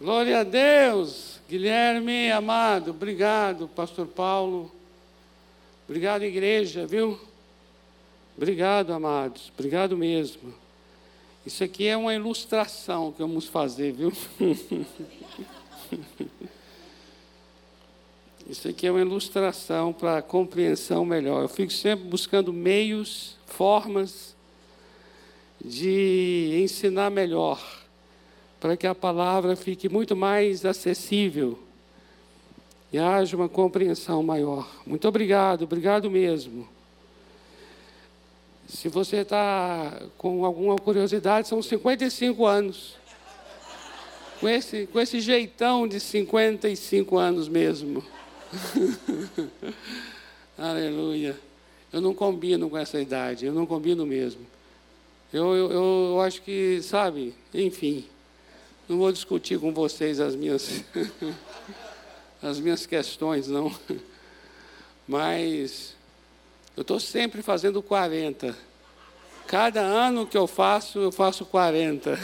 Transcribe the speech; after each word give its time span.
Glória 0.00 0.40
a 0.40 0.44
Deus. 0.44 1.40
Guilherme, 1.48 2.30
amado, 2.30 2.92
obrigado, 2.92 3.66
pastor 3.66 4.06
Paulo. 4.06 4.70
Obrigado, 5.88 6.22
igreja, 6.22 6.86
viu? 6.86 7.18
Obrigado, 8.36 8.92
amados. 8.92 9.50
Obrigado 9.58 9.96
mesmo. 9.96 10.54
Isso 11.44 11.64
aqui 11.64 11.88
é 11.88 11.96
uma 11.96 12.14
ilustração 12.14 13.10
que 13.10 13.18
vamos 13.18 13.46
fazer, 13.46 13.92
viu? 13.92 14.12
Isso 18.48 18.68
aqui 18.68 18.86
é 18.86 18.92
uma 18.92 19.00
ilustração 19.00 19.92
para 19.92 20.22
compreensão 20.22 21.04
melhor. 21.04 21.42
Eu 21.42 21.48
fico 21.48 21.72
sempre 21.72 22.06
buscando 22.06 22.52
meios, 22.52 23.36
formas 23.46 24.36
de 25.64 26.60
ensinar 26.62 27.10
melhor, 27.10 27.77
para 28.60 28.76
que 28.76 28.86
a 28.86 28.94
palavra 28.94 29.54
fique 29.54 29.88
muito 29.88 30.16
mais 30.16 30.64
acessível 30.64 31.58
e 32.92 32.98
haja 32.98 33.36
uma 33.36 33.48
compreensão 33.48 34.22
maior. 34.22 34.68
Muito 34.86 35.06
obrigado, 35.06 35.62
obrigado 35.62 36.10
mesmo. 36.10 36.68
Se 38.66 38.88
você 38.88 39.18
está 39.18 40.02
com 40.16 40.44
alguma 40.44 40.76
curiosidade, 40.76 41.48
são 41.48 41.62
55 41.62 42.44
anos. 42.44 42.96
Com 44.40 44.48
esse, 44.48 44.86
com 44.86 45.00
esse 45.00 45.20
jeitão 45.20 45.88
de 45.88 45.98
55 45.98 47.16
anos 47.16 47.48
mesmo. 47.48 48.04
Aleluia. 50.56 51.38
Eu 51.92 52.00
não 52.00 52.14
combino 52.14 52.68
com 52.68 52.76
essa 52.76 53.00
idade, 53.00 53.46
eu 53.46 53.52
não 53.52 53.66
combino 53.66 54.04
mesmo. 54.04 54.42
Eu, 55.32 55.54
eu, 55.54 55.72
eu 55.72 56.20
acho 56.20 56.42
que, 56.42 56.80
sabe, 56.82 57.34
enfim, 57.52 58.04
não 58.88 58.96
vou 58.96 59.12
discutir 59.12 59.60
com 59.60 59.72
vocês 59.72 60.18
as 60.18 60.34
minhas, 60.34 60.82
as 62.42 62.58
minhas 62.58 62.86
questões, 62.86 63.46
não. 63.46 63.74
Mas 65.06 65.94
eu 66.74 66.80
estou 66.80 66.98
sempre 66.98 67.42
fazendo 67.42 67.82
40. 67.82 68.56
Cada 69.46 69.82
ano 69.82 70.26
que 70.26 70.38
eu 70.38 70.46
faço, 70.46 70.98
eu 71.00 71.12
faço 71.12 71.44
40. 71.44 72.18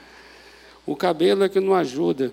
o 0.86 0.94
cabelo 0.94 1.44
é 1.44 1.48
que 1.48 1.60
não 1.60 1.74
ajuda. 1.74 2.32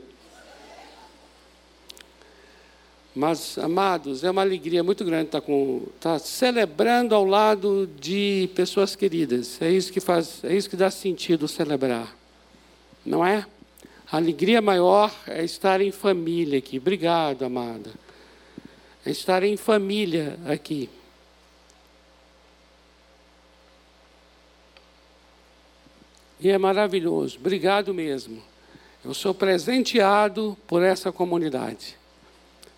Mas, 3.15 3.57
amados, 3.57 4.23
é 4.23 4.29
uma 4.29 4.41
alegria 4.41 4.83
muito 4.83 5.03
grande 5.03 5.25
estar, 5.25 5.41
com, 5.41 5.87
estar 5.95 6.19
celebrando 6.19 7.15
ao 7.15 7.25
lado 7.25 7.89
de 7.99 8.49
pessoas 8.53 8.95
queridas. 8.95 9.59
É 9.61 9.71
isso 9.71 9.91
que 9.91 9.99
faz, 9.99 10.43
é 10.43 10.55
isso 10.55 10.69
que 10.69 10.75
dá 10.75 10.91
sentido 10.91 11.47
celebrar. 11.47 12.15
Não 13.07 13.25
é? 13.25 13.45
A 14.11 14.17
alegria 14.17 14.61
maior 14.61 15.15
é 15.25 15.41
estar 15.41 15.79
em 15.79 15.93
família 15.93 16.59
aqui. 16.59 16.77
Obrigado, 16.77 17.45
amada. 17.45 17.89
É 19.05 19.09
estar 19.09 19.43
em 19.43 19.55
família 19.55 20.37
aqui. 20.45 20.89
E 26.37 26.49
é 26.49 26.57
maravilhoso. 26.57 27.37
Obrigado 27.39 27.93
mesmo. 27.93 28.43
Eu 29.05 29.13
sou 29.13 29.33
presenteado 29.33 30.57
por 30.67 30.83
essa 30.83 31.09
comunidade. 31.09 31.97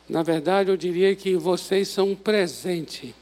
Na 0.07 0.21
verdade, 0.21 0.69
eu 0.69 0.77
diria 0.77 1.15
que 1.15 1.35
vocês 1.35 1.87
são 1.87 2.11
um 2.11 2.15
presente. 2.15 3.15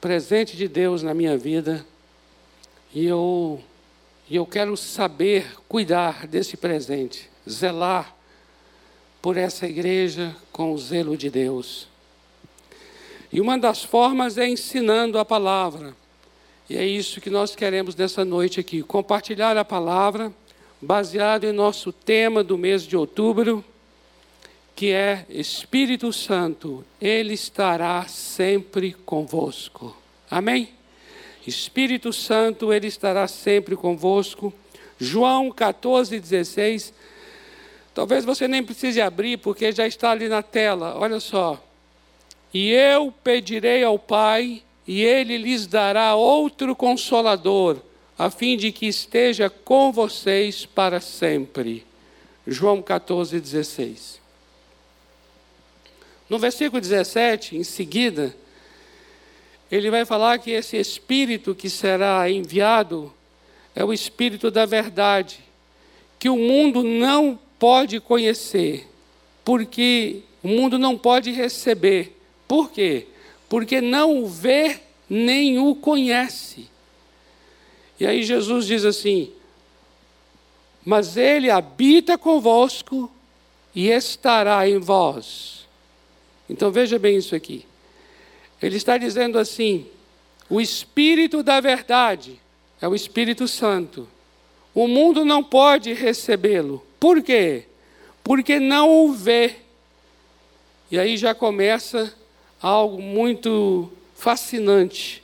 Presente 0.00 0.56
de 0.56 0.66
Deus 0.66 1.04
na 1.04 1.14
minha 1.14 1.38
vida. 1.38 1.86
E 2.92 3.06
eu, 3.06 3.62
e 4.30 4.36
eu 4.36 4.46
quero 4.46 4.76
saber 4.76 5.56
cuidar 5.68 6.24
desse 6.28 6.56
presente, 6.56 7.28
zelar 7.48 8.14
por 9.20 9.36
essa 9.36 9.66
igreja 9.66 10.36
com 10.52 10.72
o 10.72 10.78
zelo 10.78 11.16
de 11.16 11.28
Deus. 11.28 11.88
E 13.32 13.40
uma 13.40 13.58
das 13.58 13.82
formas 13.82 14.38
é 14.38 14.48
ensinando 14.48 15.18
a 15.18 15.24
palavra. 15.24 15.96
E 16.68 16.76
é 16.76 16.86
isso 16.86 17.20
que 17.20 17.28
nós 17.28 17.56
queremos 17.56 17.96
nessa 17.96 18.24
noite 18.24 18.60
aqui: 18.60 18.84
compartilhar 18.84 19.56
a 19.56 19.64
palavra, 19.64 20.32
baseado 20.80 21.42
em 21.42 21.52
nosso 21.52 21.92
tema 21.92 22.44
do 22.44 22.56
mês 22.56 22.84
de 22.84 22.96
outubro, 22.96 23.64
que 24.76 24.92
é 24.92 25.26
Espírito 25.28 26.12
Santo, 26.12 26.84
Ele 27.00 27.34
estará 27.34 28.06
sempre 28.06 28.92
convosco. 29.04 29.96
Amém? 30.30 30.79
Espírito 31.50 32.12
Santo, 32.12 32.72
Ele 32.72 32.86
estará 32.86 33.26
sempre 33.28 33.76
convosco. 33.76 34.54
João 34.98 35.50
14, 35.50 36.18
16. 36.18 36.94
Talvez 37.92 38.24
você 38.24 38.46
nem 38.46 38.62
precise 38.62 39.00
abrir, 39.00 39.36
porque 39.38 39.72
já 39.72 39.86
está 39.86 40.12
ali 40.12 40.28
na 40.28 40.42
tela. 40.42 40.94
Olha 40.96 41.20
só. 41.20 41.62
E 42.54 42.70
eu 42.70 43.12
pedirei 43.22 43.82
ao 43.84 43.98
Pai, 43.98 44.62
e 44.86 45.02
Ele 45.02 45.36
lhes 45.36 45.66
dará 45.66 46.14
outro 46.14 46.74
consolador, 46.74 47.78
a 48.18 48.30
fim 48.30 48.56
de 48.56 48.72
que 48.72 48.86
esteja 48.86 49.50
com 49.50 49.92
vocês 49.92 50.64
para 50.64 51.00
sempre. 51.00 51.84
João 52.46 52.80
14, 52.80 53.40
16. 53.40 54.20
No 56.28 56.38
versículo 56.38 56.80
17, 56.80 57.56
em 57.56 57.64
seguida, 57.64 58.34
ele 59.70 59.90
vai 59.90 60.04
falar 60.04 60.38
que 60.38 60.50
esse 60.50 60.76
Espírito 60.76 61.54
que 61.54 61.70
será 61.70 62.28
enviado 62.28 63.12
é 63.74 63.84
o 63.84 63.92
Espírito 63.92 64.50
da 64.50 64.66
verdade, 64.66 65.38
que 66.18 66.28
o 66.28 66.36
mundo 66.36 66.82
não 66.82 67.38
pode 67.58 68.00
conhecer, 68.00 68.88
porque 69.44 70.22
o 70.42 70.48
mundo 70.48 70.78
não 70.78 70.98
pode 70.98 71.30
receber. 71.30 72.16
Por 72.48 72.70
quê? 72.70 73.06
Porque 73.48 73.80
não 73.80 74.22
o 74.22 74.26
vê 74.26 74.80
nem 75.08 75.58
o 75.58 75.74
conhece. 75.74 76.68
E 77.98 78.06
aí 78.06 78.22
Jesus 78.22 78.66
diz 78.66 78.84
assim: 78.84 79.30
Mas 80.84 81.16
ele 81.16 81.50
habita 81.50 82.18
convosco 82.18 83.10
e 83.74 83.88
estará 83.88 84.68
em 84.68 84.78
vós. 84.78 85.66
Então 86.48 86.72
veja 86.72 86.98
bem 86.98 87.18
isso 87.18 87.36
aqui. 87.36 87.69
Ele 88.62 88.76
está 88.76 88.98
dizendo 88.98 89.38
assim: 89.38 89.86
o 90.48 90.60
Espírito 90.60 91.42
da 91.42 91.60
verdade 91.60 92.40
é 92.80 92.88
o 92.88 92.94
Espírito 92.94 93.46
Santo. 93.46 94.08
O 94.74 94.86
mundo 94.86 95.24
não 95.24 95.42
pode 95.42 95.92
recebê-lo. 95.92 96.84
Por 96.98 97.22
quê? 97.22 97.64
Porque 98.22 98.60
não 98.60 99.04
o 99.04 99.12
vê. 99.12 99.56
E 100.90 100.98
aí 100.98 101.16
já 101.16 101.34
começa 101.34 102.14
algo 102.60 103.00
muito 103.00 103.90
fascinante. 104.14 105.22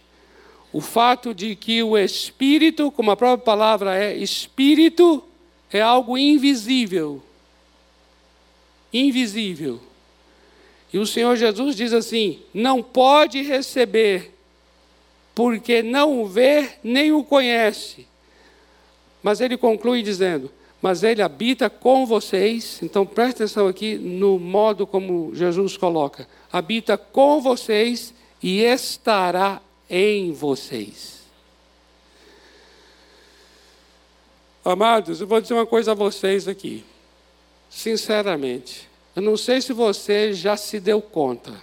O 0.73 0.81
fato 0.81 1.35
de 1.35 1.57
que 1.57 1.83
o 1.83 1.97
Espírito, 1.97 2.91
como 2.91 3.11
a 3.11 3.17
própria 3.17 3.45
palavra 3.45 3.97
é, 3.97 4.17
Espírito 4.17 5.23
é 5.73 5.81
algo 5.81 6.17
invisível. 6.17 7.23
Invisível. 8.93 9.81
E 10.97 10.99
o 10.99 11.07
Senhor 11.07 11.37
Jesus 11.37 11.77
diz 11.77 11.93
assim: 11.93 12.41
não 12.55 12.83
pode 12.83 13.43
receber, 13.43 14.33
porque 15.35 15.83
não 15.83 16.23
o 16.23 16.27
vê 16.27 16.71
nem 16.83 17.13
o 17.13 17.23
conhece. 17.23 18.07
Mas 19.23 19.43
ele 19.43 19.59
conclui 19.59 20.03
dizendo: 20.03 20.51
mas 20.81 21.03
ele 21.03 21.21
habita 21.21 21.69
com 21.69 22.07
vocês. 22.07 22.81
Então 22.83 23.05
preste 23.05 23.43
atenção 23.43 23.69
aqui 23.69 23.97
no 23.97 24.39
modo 24.39 24.87
como 24.87 25.35
Jesus 25.35 25.77
coloca: 25.77 26.27
habita 26.51 26.97
com 26.97 27.43
vocês 27.43 28.15
e 28.43 28.63
estará 28.63 29.61
em 29.91 30.33
vocês. 30.33 31.21
Amados, 34.65 35.21
eu 35.21 35.27
vou 35.27 35.43
dizer 35.43 35.53
uma 35.53 35.67
coisa 35.67 35.93
a 35.93 35.95
vocês 35.95 36.49
aqui, 36.49 36.83
sinceramente. 37.69 38.96
Eu 39.17 39.23
não 39.23 39.35
sei 39.35 39.63
se 39.63 39.73
você 39.73 40.35
já 40.35 40.59
se 40.59 40.79
deu 40.79 41.01
conta, 41.01 41.55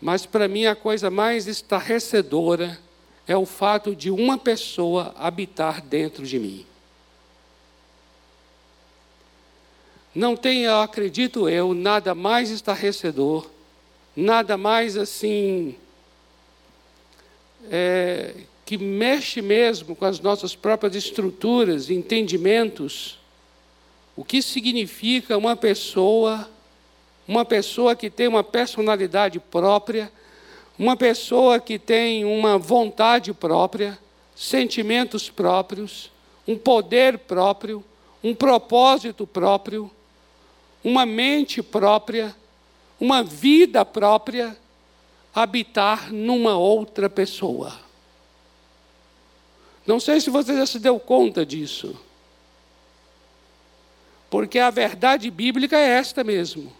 mas 0.00 0.24
para 0.26 0.46
mim 0.46 0.66
a 0.66 0.76
coisa 0.76 1.10
mais 1.10 1.48
estarrecedora 1.48 2.78
é 3.26 3.36
o 3.36 3.44
fato 3.44 3.96
de 3.96 4.12
uma 4.12 4.38
pessoa 4.38 5.12
habitar 5.18 5.82
dentro 5.82 6.24
de 6.24 6.38
mim. 6.38 6.64
Não 10.14 10.36
tem, 10.36 10.62
eu 10.62 10.76
acredito 10.82 11.48
eu, 11.48 11.74
nada 11.74 12.14
mais 12.14 12.50
estarrecedor, 12.50 13.50
nada 14.14 14.56
mais 14.56 14.96
assim, 14.96 15.74
é, 17.72 18.36
que 18.64 18.78
mexe 18.78 19.42
mesmo 19.42 19.96
com 19.96 20.04
as 20.04 20.20
nossas 20.20 20.54
próprias 20.54 20.94
estruturas, 20.94 21.90
entendimentos, 21.90 23.18
o 24.14 24.24
que 24.24 24.40
significa 24.40 25.36
uma 25.36 25.56
pessoa 25.56 26.48
uma 27.26 27.44
pessoa 27.44 27.96
que 27.96 28.10
tem 28.10 28.28
uma 28.28 28.44
personalidade 28.44 29.40
própria, 29.40 30.12
uma 30.78 30.96
pessoa 30.96 31.58
que 31.60 31.78
tem 31.78 32.24
uma 32.24 32.58
vontade 32.58 33.32
própria, 33.32 33.98
sentimentos 34.34 35.30
próprios, 35.30 36.10
um 36.46 36.56
poder 36.56 37.18
próprio, 37.18 37.82
um 38.22 38.34
propósito 38.34 39.26
próprio, 39.26 39.90
uma 40.82 41.06
mente 41.06 41.62
própria, 41.62 42.34
uma 43.00 43.22
vida 43.22 43.84
própria, 43.84 44.56
habitar 45.34 46.12
numa 46.12 46.56
outra 46.56 47.08
pessoa. 47.08 47.72
Não 49.86 50.00
sei 50.00 50.20
se 50.20 50.30
você 50.30 50.54
já 50.54 50.66
se 50.66 50.78
deu 50.78 50.98
conta 50.98 51.44
disso. 51.44 51.96
Porque 54.30 54.58
a 54.58 54.70
verdade 54.70 55.30
bíblica 55.30 55.78
é 55.78 55.90
esta 55.90 56.24
mesmo. 56.24 56.72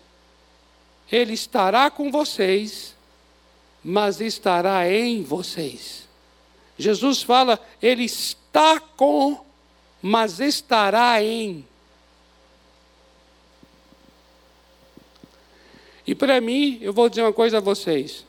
Ele 1.10 1.32
estará 1.34 1.90
com 1.90 2.10
vocês, 2.10 2.94
mas 3.82 4.20
estará 4.20 4.90
em 4.90 5.22
vocês. 5.22 6.08
Jesus 6.78 7.22
fala, 7.22 7.60
ele 7.80 8.04
está 8.04 8.80
com, 8.80 9.38
mas 10.02 10.40
estará 10.40 11.22
em. 11.22 11.64
E 16.06 16.14
para 16.14 16.40
mim, 16.40 16.78
eu 16.82 16.92
vou 16.92 17.08
dizer 17.08 17.22
uma 17.22 17.32
coisa 17.32 17.58
a 17.58 17.60
vocês: 17.60 18.24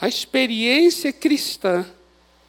a 0.00 0.08
experiência 0.08 1.12
cristã, 1.12 1.86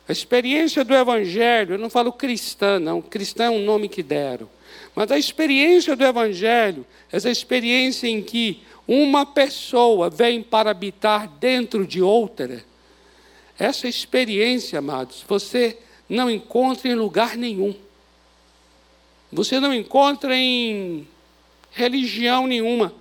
a 0.07 0.11
experiência 0.11 0.83
do 0.83 0.93
Evangelho, 0.93 1.75
eu 1.75 1.79
não 1.79 1.89
falo 1.89 2.11
cristã, 2.11 2.79
não, 2.79 3.01
cristã 3.01 3.45
é 3.45 3.49
um 3.49 3.63
nome 3.63 3.87
que 3.87 4.03
deram, 4.03 4.49
mas 4.95 5.11
a 5.11 5.17
experiência 5.17 5.95
do 5.95 6.05
Evangelho, 6.05 6.85
essa 7.11 7.29
experiência 7.29 8.07
em 8.07 8.21
que 8.21 8.61
uma 8.87 9.25
pessoa 9.25 10.09
vem 10.09 10.41
para 10.41 10.71
habitar 10.71 11.27
dentro 11.27 11.85
de 11.85 12.01
outra, 12.01 12.63
essa 13.59 13.87
experiência, 13.87 14.79
amados, 14.79 15.23
você 15.27 15.77
não 16.07 16.29
encontra 16.29 16.89
em 16.89 16.95
lugar 16.95 17.35
nenhum. 17.35 17.75
Você 19.31 19.59
não 19.59 19.73
encontra 19.73 20.35
em 20.35 21.07
religião 21.71 22.47
nenhuma. 22.47 22.93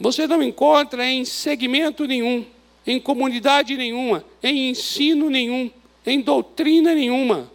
Você 0.00 0.26
não 0.26 0.42
encontra 0.42 1.06
em 1.06 1.24
segmento 1.24 2.06
nenhum, 2.06 2.44
em 2.86 2.98
comunidade 2.98 3.76
nenhuma, 3.76 4.24
em 4.42 4.70
ensino 4.70 5.30
nenhum, 5.30 5.70
em 6.04 6.20
doutrina 6.20 6.94
nenhuma. 6.94 7.51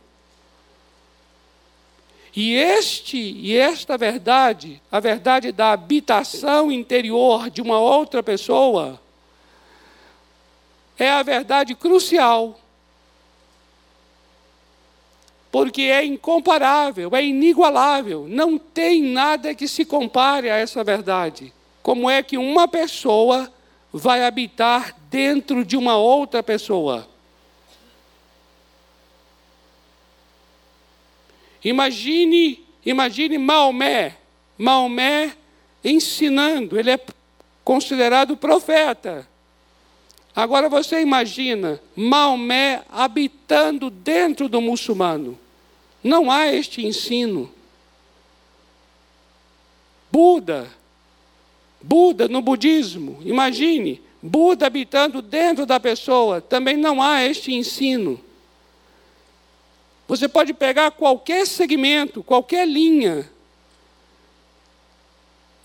E 2.36 2.54
este 2.54 3.18
e 3.18 3.58
esta 3.58 3.98
verdade, 3.98 4.82
a 4.92 5.00
verdade 5.00 5.52
da 5.52 5.72
habitação 5.72 6.72
interior 6.72 7.50
de 7.50 7.62
uma 7.62 7.80
outra 7.80 8.22
pessoa, 8.22 9.00
é 10.98 11.10
a 11.10 11.24
verdade 11.24 11.76
crucial. 11.76 12.60
Porque 15.52 15.84
é 15.84 16.04
incomparável, 16.04 17.16
é 17.16 17.24
inigualável, 17.24 18.28
não 18.28 18.58
tem 18.58 19.02
nada 19.02 19.56
que 19.56 19.68
se 19.68 19.86
compare 19.86 20.50
a 20.50 20.58
essa 20.58 20.84
verdade. 20.84 21.54
Como 21.82 22.10
é 22.10 22.22
que 22.22 22.38
uma 22.38 22.68
pessoa 22.68 23.52
vai 23.92 24.24
habitar 24.26 24.96
dentro 25.10 25.64
de 25.64 25.78
uma 25.78 25.96
outra 25.96 26.44
pessoa? 26.44 27.08
Imagine, 31.68 32.64
imagine 32.86 33.38
Maomé, 33.38 34.16
Maomé 34.58 35.34
ensinando, 35.84 36.80
ele 36.80 36.92
é 36.92 37.00
considerado 37.62 38.38
profeta. 38.38 39.28
Agora 40.34 40.70
você 40.70 41.02
imagina 41.02 41.82
Maomé 41.94 42.84
habitando 42.90 43.90
dentro 43.90 44.48
do 44.48 44.62
muçulmano. 44.62 45.38
Não 46.02 46.32
há 46.32 46.48
este 46.48 46.86
ensino. 46.86 47.52
Buda 50.10 50.72
Buda 51.82 52.28
no 52.28 52.42
budismo, 52.42 53.20
imagine, 53.24 54.02
Buda 54.22 54.68
habitando 54.68 55.22
dentro 55.22 55.66
da 55.66 55.80
pessoa, 55.80 56.42
também 56.42 56.76
não 56.76 57.02
há 57.02 57.24
este 57.24 57.54
ensino. 57.54 58.20
Você 60.08 60.28
pode 60.28 60.54
pegar 60.54 60.92
qualquer 60.92 61.46
segmento, 61.46 62.24
qualquer 62.24 62.68
linha, 62.68 63.30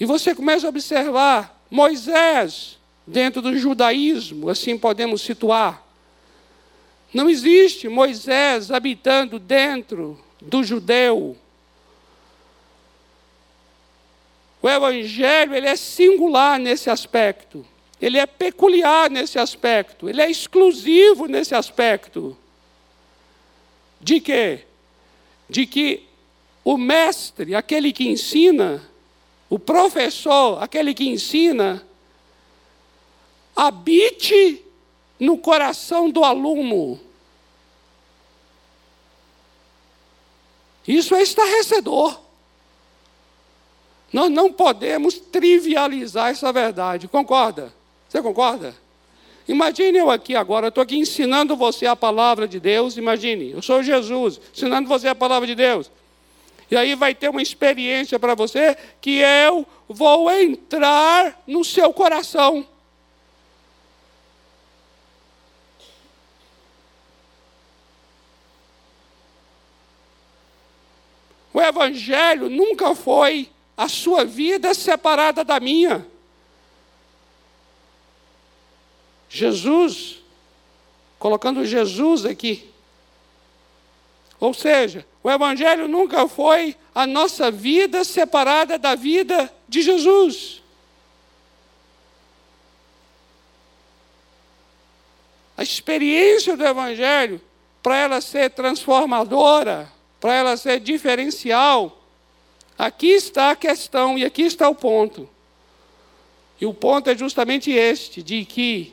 e 0.03 0.05
você 0.05 0.35
começa 0.35 0.67
a 0.67 0.69
observar 0.69 1.63
Moisés 1.71 2.77
dentro 3.07 3.41
do 3.41 3.57
judaísmo, 3.57 4.49
assim 4.49 4.77
podemos 4.77 5.23
situar. 5.23 5.81
Não 7.15 7.31
existe 7.31 7.89
Moisés 7.89 8.73
habitando 8.73 9.39
dentro 9.39 10.19
do 10.41 10.65
judeu. 10.65 11.37
O 14.61 14.69
evangelho 14.69 15.55
ele 15.55 15.69
é 15.69 15.77
singular 15.77 16.59
nesse 16.59 16.91
aspecto. 16.91 17.65
Ele 18.01 18.19
é 18.19 18.27
peculiar 18.27 19.09
nesse 19.09 19.39
aspecto, 19.39 20.09
ele 20.09 20.21
é 20.21 20.29
exclusivo 20.29 21.27
nesse 21.27 21.55
aspecto. 21.55 22.37
De 24.03 24.21
quê? 24.21 24.65
De 25.49 25.67
que 25.67 26.09
o 26.65 26.77
mestre, 26.77 27.55
aquele 27.55 27.93
que 27.93 28.09
ensina, 28.09 28.83
o 29.49 29.59
professor, 29.59 30.63
aquele 30.63 30.93
que 30.93 31.09
ensina, 31.09 31.87
habite 33.55 34.65
no 35.21 35.39
coração 35.39 36.11
do 36.11 36.25
aluno. 36.25 36.99
Isso 40.87 41.15
é 41.15 41.23
estarrecedor. 41.23 42.19
Nós 44.13 44.31
não 44.31 44.53
podemos 44.53 45.15
trivializar 45.19 46.31
essa 46.31 46.53
verdade, 46.53 47.07
concorda? 47.07 47.73
Você 48.09 48.21
concorda? 48.21 48.75
Imagine 49.49 49.99
eu 49.99 50.11
aqui 50.11 50.37
agora, 50.37 50.69
estou 50.69 50.83
aqui 50.83 50.97
ensinando 50.97 51.57
você 51.57 51.87
a 51.87 51.97
palavra 51.97 52.47
de 52.47 52.61
Deus. 52.61 52.97
Imagine, 52.97 53.51
eu 53.51 53.63
sou 53.63 53.83
Jesus, 53.83 54.41
ensinando 54.55 54.89
você 54.89 55.09
a 55.09 55.15
palavra 55.15 55.47
de 55.47 55.55
Deus. 55.55 55.91
E 56.71 56.77
aí 56.77 56.95
vai 56.95 57.15
ter 57.15 57.29
uma 57.29 57.43
experiência 57.43 58.19
para 58.19 58.35
você 58.35 58.77
que 59.01 59.19
eu 59.19 59.67
vou 59.89 60.31
entrar 60.31 61.43
no 61.47 61.65
seu 61.65 61.93
coração. 61.93 62.67
O 71.53 71.61
Evangelho 71.61 72.49
nunca 72.49 72.95
foi 72.95 73.51
a 73.77 73.87
sua 73.89 74.25
vida 74.25 74.73
separada 74.73 75.45
da 75.45 75.61
minha. 75.61 76.07
Jesus, 79.33 80.21
colocando 81.19 81.65
Jesus 81.65 82.27
aqui. 82.27 82.69
Ou 84.39 84.53
seja, 84.53 85.07
o 85.23 85.31
Evangelho 85.31 85.89
nunca 85.89 86.29
foi 86.29 86.77
a 86.95 87.07
nossa 87.07 87.51
vida 87.51 88.05
separada 88.05 88.79
da 88.79 88.95
vida 88.95 89.53
de 89.69 89.83
Jesus. 89.83 90.61
A 95.57 95.63
experiência 95.63 96.57
do 96.57 96.65
Evangelho, 96.65 97.41
para 97.83 97.97
ela 97.97 98.21
ser 98.21 98.51
transformadora, 98.51 99.91
para 100.21 100.35
ela 100.35 100.57
ser 100.57 100.81
diferencial, 100.81 102.03
Aqui 102.83 103.11
está 103.11 103.53
a 103.53 103.57
questão 103.57 104.19
e 104.19 104.25
aqui 104.25 104.43
está 104.43 104.69
o 104.69 104.75
ponto. 104.75 105.29
E 106.61 106.67
o 106.67 106.75
ponto 106.75 107.09
é 107.09 107.17
justamente 107.17 107.71
este: 107.71 108.23
de 108.23 108.45
que 108.45 108.93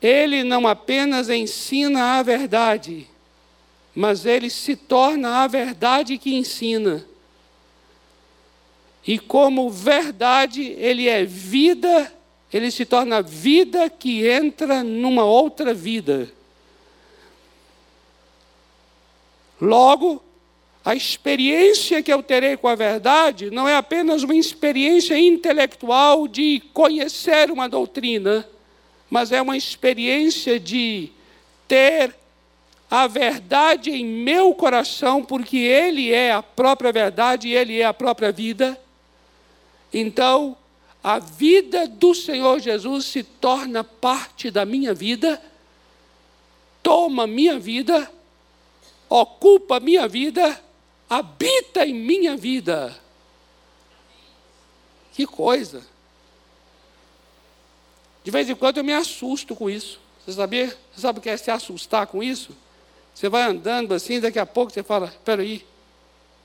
ele 0.00 0.44
não 0.44 0.66
apenas 0.66 1.28
ensina 1.28 2.18
a 2.18 2.22
verdade, 2.22 3.06
mas 3.94 4.26
ele 4.26 4.50
se 4.50 4.76
torna 4.76 5.42
a 5.42 5.46
verdade 5.46 6.18
que 6.18 6.34
ensina. 6.34 7.04
E 9.06 9.18
como 9.18 9.70
verdade, 9.70 10.62
ele 10.78 11.08
é 11.08 11.24
vida, 11.24 12.12
ele 12.52 12.70
se 12.70 12.84
torna 12.84 13.22
vida 13.22 13.88
que 13.88 14.26
entra 14.28 14.82
numa 14.82 15.24
outra 15.24 15.72
vida. 15.72 16.30
Logo, 19.60 20.22
a 20.84 20.94
experiência 20.94 22.02
que 22.02 22.12
eu 22.12 22.22
terei 22.22 22.56
com 22.56 22.68
a 22.68 22.74
verdade 22.74 23.50
não 23.50 23.68
é 23.68 23.76
apenas 23.76 24.22
uma 24.22 24.34
experiência 24.34 25.18
intelectual 25.18 26.28
de 26.28 26.60
conhecer 26.72 27.50
uma 27.50 27.68
doutrina, 27.68 28.46
mas 29.10 29.32
é 29.32 29.40
uma 29.40 29.56
experiência 29.56 30.58
de 30.58 31.10
ter 31.66 32.14
a 32.90 33.06
verdade 33.06 33.90
em 33.90 34.04
meu 34.04 34.54
coração, 34.54 35.24
porque 35.24 35.56
Ele 35.56 36.12
é 36.12 36.32
a 36.32 36.42
própria 36.42 36.92
verdade 36.92 37.50
Ele 37.50 37.80
é 37.80 37.84
a 37.84 37.94
própria 37.94 38.30
vida. 38.30 38.80
Então, 39.92 40.56
a 41.02 41.18
vida 41.18 41.86
do 41.86 42.14
Senhor 42.14 42.60
Jesus 42.60 43.06
se 43.06 43.22
torna 43.22 43.82
parte 43.82 44.50
da 44.50 44.64
minha 44.64 44.92
vida, 44.92 45.40
toma 46.82 47.26
minha 47.26 47.58
vida, 47.58 48.10
ocupa 49.08 49.80
minha 49.80 50.06
vida 50.08 50.60
habita 51.08 51.86
em 51.86 51.94
minha 51.94 52.36
vida. 52.36 52.98
Que 55.12 55.26
coisa! 55.26 55.86
De 58.26 58.30
vez 58.32 58.50
em 58.50 58.56
quando 58.56 58.78
eu 58.78 58.84
me 58.84 58.92
assusto 58.92 59.54
com 59.54 59.70
isso. 59.70 60.00
Você 60.18 60.32
sabia? 60.32 60.66
Você 60.66 61.00
sabe 61.00 61.20
o 61.20 61.22
que 61.22 61.30
é 61.30 61.36
se 61.36 61.48
assustar 61.48 62.08
com 62.08 62.20
isso? 62.20 62.56
Você 63.14 63.28
vai 63.28 63.44
andando 63.44 63.94
assim, 63.94 64.18
daqui 64.18 64.40
a 64.40 64.44
pouco 64.44 64.72
você 64.72 64.82
fala: 64.82 65.14
peraí, 65.24 65.64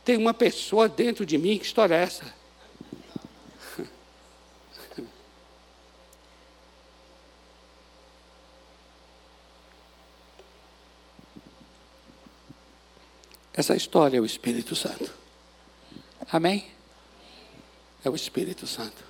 tem 0.05 0.15
uma 0.15 0.31
pessoa 0.31 0.87
dentro 0.87 1.25
de 1.25 1.39
mim, 1.39 1.57
que 1.57 1.65
história 1.65 1.95
é 1.95 2.03
essa? 2.03 2.23
Essa 13.51 13.75
história 13.75 14.19
é 14.19 14.21
o 14.21 14.25
Espírito 14.25 14.75
Santo. 14.75 15.11
Amém? 16.31 16.67
É 18.05 18.09
o 18.09 18.15
Espírito 18.15 18.67
Santo. 18.67 19.03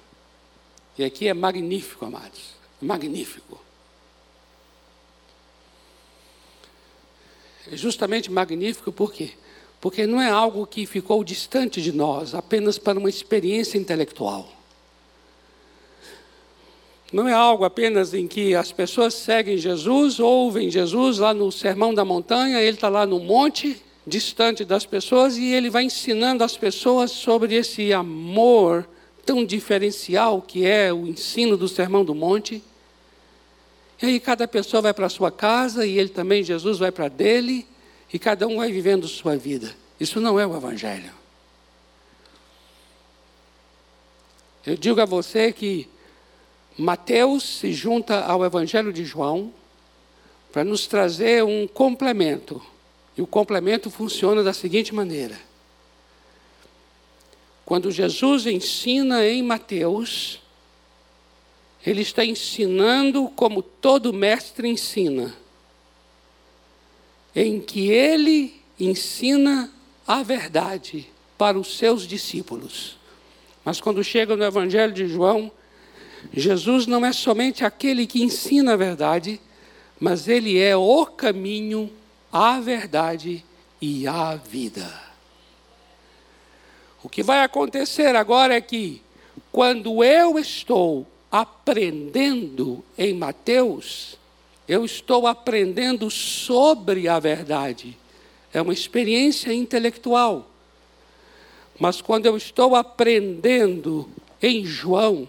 E 0.97 1.03
aqui 1.03 1.27
é 1.27 1.33
magnífico, 1.33 2.05
amados. 2.05 2.60
Magnífico. 2.81 3.61
É 7.71 7.77
justamente 7.77 8.31
magnífico 8.31 8.91
por 8.91 9.13
quê? 9.13 9.31
Porque 9.79 10.05
não 10.05 10.19
é 10.19 10.29
algo 10.29 10.65
que 10.67 10.85
ficou 10.85 11.23
distante 11.23 11.81
de 11.81 11.91
nós, 11.91 12.35
apenas 12.35 12.77
para 12.77 12.99
uma 12.99 13.09
experiência 13.09 13.77
intelectual. 13.77 14.49
Não 17.11 17.27
é 17.27 17.33
algo 17.33 17.65
apenas 17.65 18.13
em 18.13 18.27
que 18.27 18.55
as 18.55 18.71
pessoas 18.71 19.13
seguem 19.13 19.57
Jesus, 19.57 20.19
ouvem 20.19 20.69
Jesus 20.69 21.17
lá 21.17 21.33
no 21.33 21.51
Sermão 21.51 21.93
da 21.93 22.05
Montanha, 22.05 22.61
ele 22.61 22.75
está 22.75 22.89
lá 22.89 23.05
no 23.05 23.19
monte, 23.19 23.81
distante 24.07 24.63
das 24.63 24.85
pessoas 24.85 25.37
e 25.37 25.45
ele 25.51 25.69
vai 25.69 25.83
ensinando 25.83 26.43
as 26.43 26.57
pessoas 26.57 27.11
sobre 27.11 27.55
esse 27.55 27.93
amor 27.93 28.87
tão 29.25 29.45
diferencial 29.45 30.41
que 30.41 30.65
é 30.65 30.91
o 30.91 31.05
ensino 31.05 31.57
do 31.57 31.67
Sermão 31.67 32.03
do 32.03 32.15
Monte. 32.15 32.63
E 34.01 34.05
aí 34.05 34.19
cada 34.19 34.47
pessoa 34.47 34.81
vai 34.81 34.93
para 34.93 35.05
a 35.05 35.09
sua 35.09 35.31
casa 35.31 35.85
e 35.85 35.99
ele 35.99 36.09
também, 36.09 36.43
Jesus, 36.43 36.79
vai 36.79 36.91
para 36.91 37.07
dele 37.07 37.67
e 38.11 38.17
cada 38.17 38.47
um 38.47 38.57
vai 38.57 38.71
vivendo 38.71 39.07
sua 39.07 39.37
vida. 39.37 39.75
Isso 39.99 40.19
não 40.19 40.39
é 40.39 40.45
o 40.45 40.55
Evangelho. 40.55 41.11
Eu 44.65 44.75
digo 44.75 44.99
a 45.01 45.05
você 45.05 45.53
que 45.53 45.87
Mateus 46.77 47.59
se 47.59 47.71
junta 47.73 48.23
ao 48.25 48.43
Evangelho 48.43 48.91
de 48.91 49.05
João 49.05 49.53
para 50.51 50.63
nos 50.63 50.87
trazer 50.87 51.43
um 51.43 51.67
complemento 51.67 52.61
e 53.17 53.21
o 53.21 53.27
complemento 53.27 53.91
funciona 53.91 54.43
da 54.43 54.53
seguinte 54.53 54.93
maneira: 54.93 55.39
quando 57.63 57.91
Jesus 57.91 58.45
ensina 58.47 59.25
em 59.25 59.43
Mateus, 59.43 60.40
ele 61.85 62.01
está 62.01 62.23
ensinando 62.23 63.27
como 63.35 63.61
todo 63.61 64.13
mestre 64.13 64.67
ensina, 64.67 65.35
em 67.35 67.59
que 67.59 67.89
ele 67.89 68.61
ensina 68.79 69.71
a 70.07 70.21
verdade 70.21 71.07
para 71.37 71.57
os 71.57 71.77
seus 71.77 72.05
discípulos. 72.05 72.97
Mas 73.63 73.79
quando 73.79 74.03
chega 74.03 74.35
no 74.35 74.43
Evangelho 74.43 74.93
de 74.93 75.07
João, 75.07 75.51
Jesus 76.33 76.85
não 76.85 77.05
é 77.05 77.11
somente 77.11 77.65
aquele 77.65 78.05
que 78.05 78.21
ensina 78.21 78.73
a 78.73 78.77
verdade, 78.77 79.39
mas 79.99 80.27
ele 80.27 80.59
é 80.59 80.75
o 80.75 81.05
caminho, 81.05 81.91
a 82.31 82.59
verdade 82.59 83.43
e 83.81 84.07
a 84.07 84.35
vida. 84.35 85.01
O 87.03 87.09
que 87.09 87.23
vai 87.23 87.43
acontecer 87.43 88.15
agora 88.15 88.55
é 88.55 88.61
que, 88.61 89.01
quando 89.51 90.03
eu 90.03 90.37
estou 90.37 91.07
aprendendo 91.31 92.83
em 92.97 93.13
Mateus, 93.13 94.17
eu 94.67 94.83
estou 94.83 95.25
aprendendo 95.25 96.09
sobre 96.11 97.07
a 97.07 97.19
verdade. 97.19 97.97
É 98.53 98.61
uma 98.61 98.73
experiência 98.73 99.53
intelectual. 99.53 100.49
Mas 101.79 102.01
quando 102.01 102.25
eu 102.25 102.35
estou 102.35 102.75
aprendendo 102.75 104.09
em 104.41 104.65
João, 104.65 105.27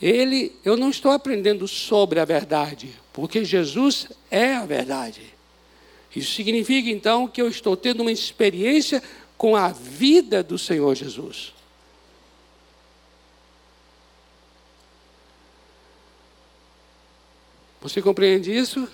ele, 0.00 0.52
eu 0.64 0.76
não 0.76 0.90
estou 0.90 1.10
aprendendo 1.10 1.66
sobre 1.66 2.20
a 2.20 2.24
verdade, 2.24 2.90
porque 3.12 3.44
Jesus 3.44 4.08
é 4.30 4.54
a 4.54 4.64
verdade. 4.64 5.22
Isso 6.14 6.32
significa 6.32 6.88
então 6.88 7.26
que 7.28 7.42
eu 7.42 7.48
estou 7.48 7.76
tendo 7.76 8.00
uma 8.00 8.12
experiência 8.12 9.02
com 9.36 9.54
a 9.54 9.68
vida 9.68 10.42
do 10.42 10.58
Senhor 10.58 10.94
Jesus. 10.94 11.55
Você 17.86 18.02
compreende 18.02 18.50
isso? 18.50 18.88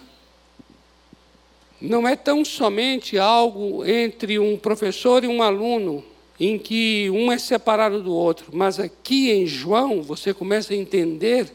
Não 1.81 2.07
é 2.07 2.15
tão 2.15 2.45
somente 2.45 3.17
algo 3.17 3.87
entre 3.87 4.39
um 4.39 4.59
professor 4.59 5.25
e 5.25 5.27
um 5.27 5.43
aluno, 5.43 6.05
em 6.39 6.59
que 6.59 7.09
um 7.09 7.33
é 7.33 7.39
separado 7.39 8.03
do 8.03 8.13
outro, 8.13 8.51
mas 8.53 8.79
aqui 8.79 9.31
em 9.31 9.47
João 9.47 10.03
você 10.03 10.35
começa 10.35 10.75
a 10.75 10.77
entender 10.77 11.51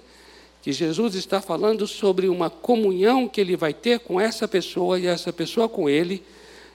que 0.64 0.72
Jesus 0.72 1.14
está 1.14 1.40
falando 1.40 1.86
sobre 1.86 2.28
uma 2.28 2.50
comunhão 2.50 3.28
que 3.28 3.40
ele 3.40 3.56
vai 3.56 3.72
ter 3.72 4.00
com 4.00 4.20
essa 4.20 4.48
pessoa 4.48 5.00
e 5.00 5.06
essa 5.06 5.32
pessoa 5.32 5.70
com 5.70 5.88
ele, 5.88 6.24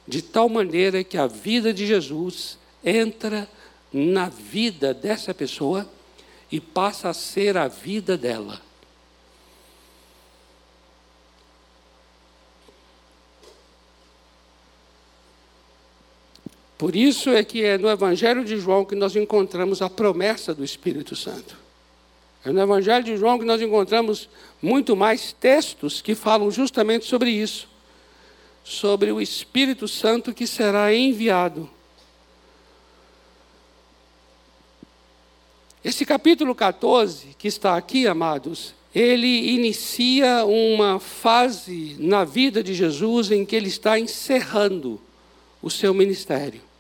de 0.07 0.23
tal 0.23 0.49
maneira 0.49 1.03
que 1.03 1.19
a 1.19 1.27
vida 1.27 1.75
de 1.75 1.85
Jesus 1.89 2.57
entra 2.85 3.49
na 3.93 4.29
vida 4.29 4.95
dessa 4.95 5.35
pessoa 5.35 5.91
e 6.53 6.61
passa 6.61 7.09
a 7.09 7.15
ser 7.15 7.57
a 7.57 7.67
vida 7.67 8.17
dela. 8.17 8.63
Por 16.83 16.97
isso 16.97 17.31
é 17.31 17.45
que 17.45 17.63
é 17.63 17.79
no 17.79 17.89
Evangelho 17.89 18.45
de 18.45 18.59
João 18.59 18.85
que 18.85 18.97
nós 18.97 19.15
encontramos 19.15 19.81
a 19.81 19.89
promessa 19.89 20.53
do 20.53 20.65
Espírito 20.65 21.15
Santo. 21.15 21.57
É 22.45 22.51
no 22.51 22.61
Evangelho 22.61 23.05
de 23.05 23.17
João 23.17 23.39
que 23.39 23.45
nós 23.45 23.63
encontramos 23.63 24.29
muito 24.61 24.97
mais 24.97 25.33
textos 25.33 26.03
que 26.03 26.17
falam 26.17 26.51
justamente 26.51 27.05
sobre 27.05 27.31
isso, 27.31 27.69
sobre 28.65 29.13
o 29.13 29.21
Espírito 29.21 29.87
Santo 29.87 30.35
que 30.35 30.45
será 30.45 30.93
enviado. 30.93 31.71
Esse 35.85 36.05
capítulo 36.05 36.53
14, 36.53 37.37
que 37.39 37.47
está 37.47 37.77
aqui, 37.77 38.09
amados, 38.09 38.75
ele 38.93 39.53
inicia 39.55 40.45
uma 40.45 40.99
fase 40.99 41.95
na 42.01 42.25
vida 42.25 42.61
de 42.61 42.75
Jesus 42.75 43.31
em 43.31 43.45
que 43.45 43.55
ele 43.55 43.69
está 43.69 44.01
encerrando 44.01 45.01
o 45.63 45.71
seu 45.71 45.95
ministério. 45.95 46.72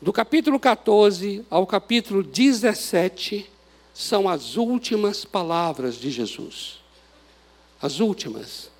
Do 0.00 0.12
capítulo 0.12 0.60
14 0.60 1.42
ao 1.48 1.66
capítulo 1.66 2.22
17, 2.22 3.48
são 3.94 4.28
as 4.28 4.56
últimas 4.56 5.24
palavras 5.24 5.96
de 5.96 6.10
Jesus. 6.10 6.80
As 7.80 7.98
últimas. 7.98 8.70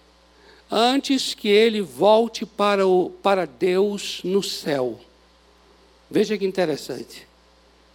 Antes 0.70 1.32
que 1.32 1.48
ele 1.48 1.80
volte 1.80 2.44
para, 2.44 2.86
o, 2.86 3.08
para 3.22 3.46
Deus 3.46 4.20
no 4.24 4.42
céu. 4.42 5.00
Veja 6.10 6.36
que 6.36 6.44
interessante. 6.44 7.26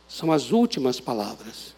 São 0.10 0.32
as 0.32 0.52
últimas 0.52 1.00
palavras. 1.00 1.76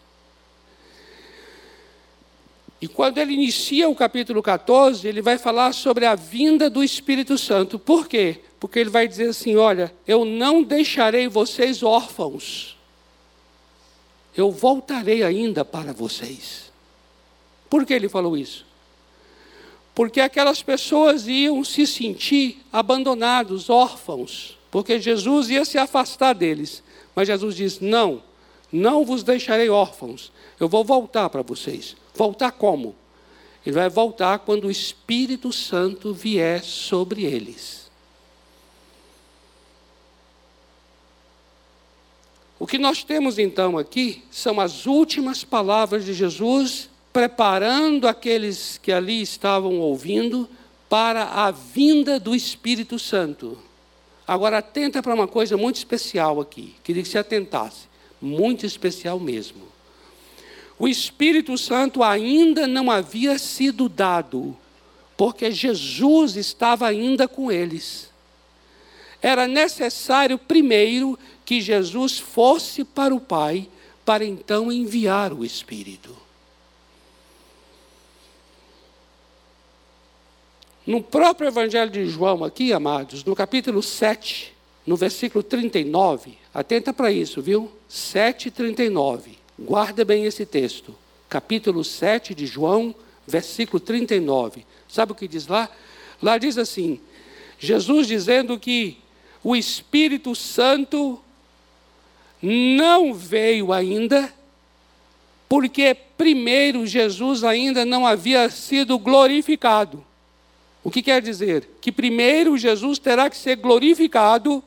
E 2.79 2.87
quando 2.87 3.17
ele 3.17 3.33
inicia 3.33 3.89
o 3.89 3.95
capítulo 3.95 4.41
14, 4.41 5.05
ele 5.05 5.21
vai 5.21 5.37
falar 5.37 5.73
sobre 5.73 6.05
a 6.05 6.15
vinda 6.15 6.69
do 6.69 6.81
Espírito 6.81 7.37
Santo. 7.37 7.77
Por 7.77 8.07
quê? 8.07 8.39
Porque 8.63 8.79
ele 8.79 8.89
vai 8.89 9.07
dizer 9.07 9.27
assim: 9.29 9.57
Olha, 9.57 9.93
eu 10.07 10.23
não 10.23 10.63
deixarei 10.63 11.27
vocês 11.27 11.83
órfãos 11.83 12.73
eu 14.35 14.51
voltarei 14.51 15.23
ainda 15.23 15.63
para 15.63 15.93
vocês. 15.93 16.71
Por 17.69 17.85
que 17.85 17.93
ele 17.93 18.09
falou 18.09 18.35
isso? 18.35 18.65
Porque 19.93 20.19
aquelas 20.19 20.63
pessoas 20.63 21.27
iam 21.27 21.63
se 21.63 21.85
sentir 21.85 22.63
abandonados, 22.71 23.69
órfãos, 23.69 24.57
porque 24.71 24.99
Jesus 24.99 25.49
ia 25.49 25.63
se 25.63 25.77
afastar 25.77 26.33
deles. 26.33 26.81
Mas 27.15 27.27
Jesus 27.27 27.55
diz: 27.55 27.79
Não, 27.79 28.23
não 28.71 29.05
vos 29.05 29.21
deixarei 29.21 29.69
órfãos, 29.69 30.31
eu 30.59 30.67
vou 30.67 30.83
voltar 30.83 31.29
para 31.29 31.43
vocês. 31.43 31.95
Voltar 32.15 32.51
como? 32.51 32.95
Ele 33.63 33.75
vai 33.75 33.89
voltar 33.89 34.39
quando 34.39 34.65
o 34.65 34.71
Espírito 34.71 35.53
Santo 35.53 36.11
vier 36.11 36.63
sobre 36.63 37.23
eles. 37.23 37.82
O 42.63 42.65
que 42.65 42.77
nós 42.77 43.03
temos 43.03 43.37
então 43.37 43.77
aqui 43.77 44.23
são 44.31 44.57
as 44.57 44.85
últimas 44.85 45.43
palavras 45.43 46.05
de 46.05 46.13
Jesus, 46.13 46.89
preparando 47.11 48.07
aqueles 48.07 48.79
que 48.81 48.89
ali 48.89 49.21
estavam 49.21 49.81
ouvindo 49.81 50.49
para 50.87 51.25
a 51.25 51.51
vinda 51.51 52.17
do 52.17 52.33
Espírito 52.33 52.97
Santo. 52.97 53.57
Agora 54.25 54.59
atenta 54.59 55.03
para 55.03 55.13
uma 55.13 55.27
coisa 55.27 55.57
muito 55.57 55.75
especial 55.75 56.39
aqui, 56.39 56.73
queria 56.85 57.03
que 57.03 57.09
você 57.09 57.17
atentasse, 57.17 57.81
muito 58.21 58.65
especial 58.65 59.19
mesmo. 59.19 59.63
O 60.79 60.87
Espírito 60.87 61.57
Santo 61.57 62.01
ainda 62.01 62.65
não 62.65 62.89
havia 62.89 63.37
sido 63.37 63.89
dado, 63.89 64.55
porque 65.17 65.51
Jesus 65.51 66.37
estava 66.37 66.87
ainda 66.87 67.27
com 67.27 67.51
eles. 67.51 68.09
Era 69.21 69.49
necessário 69.49 70.37
primeiro 70.37 71.19
que 71.53 71.61
Jesus 71.61 72.17
fosse 72.17 72.83
para 72.83 73.13
o 73.13 73.19
Pai, 73.19 73.69
para 74.03 74.25
então 74.25 74.71
enviar 74.71 75.31
o 75.31 75.45
Espírito. 75.45 76.09
No 80.85 81.03
próprio 81.03 81.47
Evangelho 81.47 81.91
de 81.91 82.07
João, 82.07 82.43
aqui, 82.43 82.73
amados, 82.73 83.23
no 83.23 83.35
capítulo 83.35 83.83
7, 83.83 84.51
no 84.83 84.95
versículo 84.95 85.43
39, 85.43 86.39
atenta 86.51 86.91
para 86.91 87.11
isso, 87.11 87.39
viu? 87.39 87.71
7, 87.87 88.49
39. 88.49 89.37
Guarda 89.59 90.03
bem 90.03 90.25
esse 90.25 90.47
texto. 90.47 90.95
Capítulo 91.29 91.83
7 91.83 92.33
de 92.33 92.47
João, 92.47 92.95
versículo 93.27 93.79
39. 93.79 94.65
Sabe 94.89 95.11
o 95.11 95.15
que 95.15 95.27
diz 95.27 95.45
lá? 95.45 95.69
Lá 96.19 96.39
diz 96.39 96.57
assim: 96.57 96.99
Jesus 97.59 98.07
dizendo 98.07 98.57
que 98.57 98.97
o 99.43 99.55
Espírito 99.55 100.33
Santo 100.33 101.22
não 102.45 103.13
veio 103.13 103.71
ainda, 103.71 104.33
porque 105.47 105.95
primeiro 106.17 106.85
Jesus 106.85 107.41
ainda 107.41 107.85
não 107.85 108.05
havia 108.05 108.49
sido 108.49 108.99
glorificado. 108.99 110.03
O 110.83 110.91
que 110.91 111.01
quer 111.01 111.21
dizer? 111.21 111.69
Que 111.79 111.89
primeiro 111.89 112.57
Jesus 112.57 112.99
terá 112.99 113.29
que 113.29 113.37
ser 113.37 113.55
glorificado, 113.55 114.61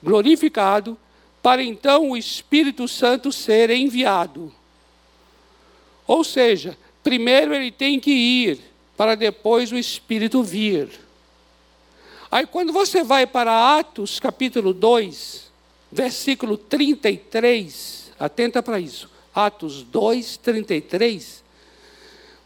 glorificado, 0.00 0.96
para 1.42 1.60
então 1.60 2.10
o 2.10 2.16
Espírito 2.16 2.86
Santo 2.86 3.32
ser 3.32 3.68
enviado. 3.70 4.54
Ou 6.06 6.22
seja, 6.22 6.78
primeiro 7.02 7.52
ele 7.52 7.72
tem 7.72 7.98
que 7.98 8.12
ir, 8.12 8.60
para 8.96 9.16
depois 9.16 9.72
o 9.72 9.76
Espírito 9.76 10.40
vir. 10.40 10.88
Aí 12.30 12.46
quando 12.46 12.72
você 12.72 13.02
vai 13.02 13.26
para 13.26 13.76
Atos 13.76 14.20
capítulo 14.20 14.72
2, 14.72 15.45
versículo 15.96 16.58
33, 16.58 18.12
atenta 18.20 18.62
para 18.62 18.78
isso. 18.78 19.08
Atos 19.34 19.82
2, 19.82 20.36
33. 20.36 21.42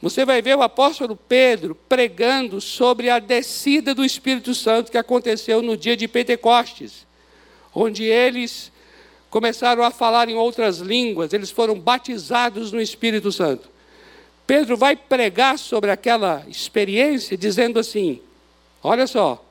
Você 0.01 0.25
vai 0.25 0.41
ver 0.41 0.57
o 0.57 0.63
apóstolo 0.63 1.17
Pedro 1.17 1.75
pregando 1.89 2.61
sobre 2.61 3.11
a 3.11 3.19
descida 3.19 3.93
do 3.93 4.05
Espírito 4.05 4.55
Santo 4.55 4.91
que 4.91 4.97
aconteceu 4.97 5.61
no 5.61 5.77
dia 5.77 5.97
de 5.97 6.07
Pentecostes, 6.07 7.05
onde 7.75 8.05
eles 8.05 8.71
começaram 9.29 9.83
a 9.83 9.91
falar 9.91 10.29
em 10.29 10.37
outras 10.37 10.79
línguas, 10.79 11.33
eles 11.33 11.51
foram 11.51 11.79
batizados 11.79 12.71
no 12.71 12.81
Espírito 12.81 13.33
Santo. 13.33 13.69
Pedro 14.47 14.77
vai 14.77 14.95
pregar 14.95 15.59
sobre 15.59 15.91
aquela 15.91 16.45
experiência, 16.49 17.37
dizendo 17.37 17.81
assim: 17.81 18.21
olha 18.83 19.09
só, 19.09 19.45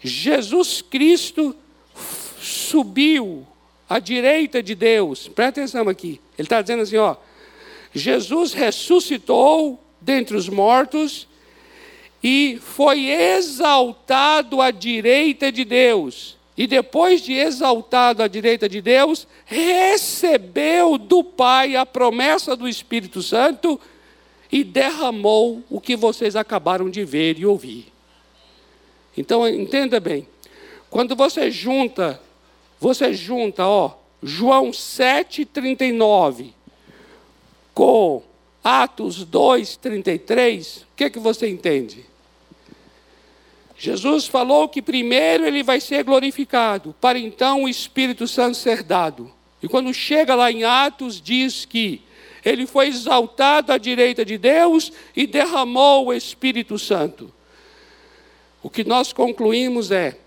Jesus 0.00 0.80
Cristo 0.80 1.54
subiu 2.40 3.46
à 3.88 3.98
direita 3.98 4.62
de 4.62 4.74
Deus, 4.74 5.28
presta 5.28 5.60
atenção 5.60 5.88
aqui, 5.88 6.20
ele 6.38 6.46
está 6.46 6.60
dizendo 6.60 6.82
assim: 6.82 6.96
ó 6.96 7.16
Jesus 7.94 8.52
ressuscitou 8.52 9.82
dentre 10.00 10.36
os 10.36 10.48
mortos 10.48 11.26
e 12.22 12.58
foi 12.62 13.06
exaltado 13.10 14.60
à 14.60 14.70
direita 14.70 15.50
de 15.50 15.64
Deus. 15.64 16.38
E 16.56 16.66
depois 16.66 17.22
de 17.22 17.32
exaltado 17.32 18.22
à 18.22 18.28
direita 18.28 18.68
de 18.68 18.82
Deus, 18.82 19.26
recebeu 19.46 20.98
do 20.98 21.24
Pai 21.24 21.74
a 21.74 21.86
promessa 21.86 22.54
do 22.54 22.68
Espírito 22.68 23.22
Santo 23.22 23.80
e 24.52 24.62
derramou 24.62 25.62
o 25.70 25.80
que 25.80 25.96
vocês 25.96 26.36
acabaram 26.36 26.90
de 26.90 27.04
ver 27.04 27.38
e 27.38 27.46
ouvir. 27.46 27.86
Então 29.16 29.48
entenda 29.48 29.98
bem. 29.98 30.28
Quando 30.90 31.16
você 31.16 31.50
junta, 31.50 32.20
você 32.80 33.12
junta, 33.12 33.66
ó, 33.66 33.92
João 34.22 34.72
7:39 34.72 36.54
com 37.74 38.22
Atos 38.64 39.24
2:33, 39.24 40.82
o 40.82 40.96
que 40.96 41.04
é 41.04 41.10
que 41.10 41.18
você 41.18 41.46
entende? 41.46 42.06
Jesus 43.76 44.26
falou 44.26 44.68
que 44.68 44.82
primeiro 44.82 45.46
ele 45.46 45.62
vai 45.62 45.80
ser 45.80 46.04
glorificado, 46.04 46.94
para 47.00 47.18
então 47.18 47.64
o 47.64 47.68
Espírito 47.68 48.26
Santo 48.26 48.56
ser 48.56 48.82
dado. 48.82 49.32
E 49.62 49.68
quando 49.68 49.92
chega 49.94 50.34
lá 50.34 50.50
em 50.50 50.64
Atos, 50.64 51.20
diz 51.20 51.64
que 51.64 52.02
ele 52.44 52.66
foi 52.66 52.88
exaltado 52.88 53.72
à 53.72 53.78
direita 53.78 54.24
de 54.24 54.36
Deus 54.36 54.92
e 55.14 55.26
derramou 55.26 56.06
o 56.06 56.12
Espírito 56.12 56.78
Santo. 56.78 57.32
O 58.62 58.68
que 58.68 58.84
nós 58.84 59.12
concluímos 59.12 59.90
é: 59.90 60.18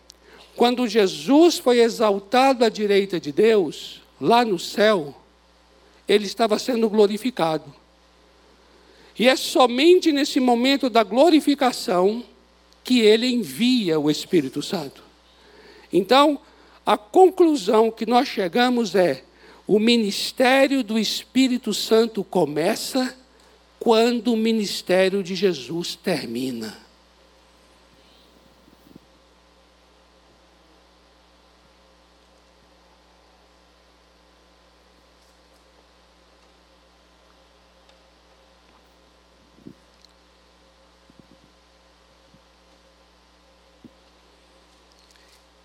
quando 0.55 0.87
Jesus 0.87 1.57
foi 1.57 1.79
exaltado 1.79 2.63
à 2.63 2.69
direita 2.69 3.19
de 3.19 3.31
Deus, 3.31 4.01
lá 4.21 4.45
no 4.45 4.59
céu, 4.59 5.15
ele 6.07 6.25
estava 6.25 6.59
sendo 6.59 6.89
glorificado. 6.89 7.73
E 9.17 9.27
é 9.27 9.35
somente 9.35 10.11
nesse 10.11 10.39
momento 10.39 10.89
da 10.89 11.03
glorificação 11.03 12.23
que 12.83 12.99
ele 12.99 13.27
envia 13.27 13.99
o 13.99 14.09
Espírito 14.09 14.61
Santo. 14.61 15.03
Então, 15.91 16.39
a 16.85 16.97
conclusão 16.97 17.89
que 17.89 18.05
nós 18.05 18.27
chegamos 18.27 18.95
é: 18.95 19.23
o 19.67 19.79
ministério 19.79 20.83
do 20.83 20.99
Espírito 20.99 21.73
Santo 21.73 22.23
começa 22.23 23.15
quando 23.79 24.33
o 24.33 24.37
ministério 24.37 25.23
de 25.23 25.35
Jesus 25.35 25.95
termina. 25.95 26.82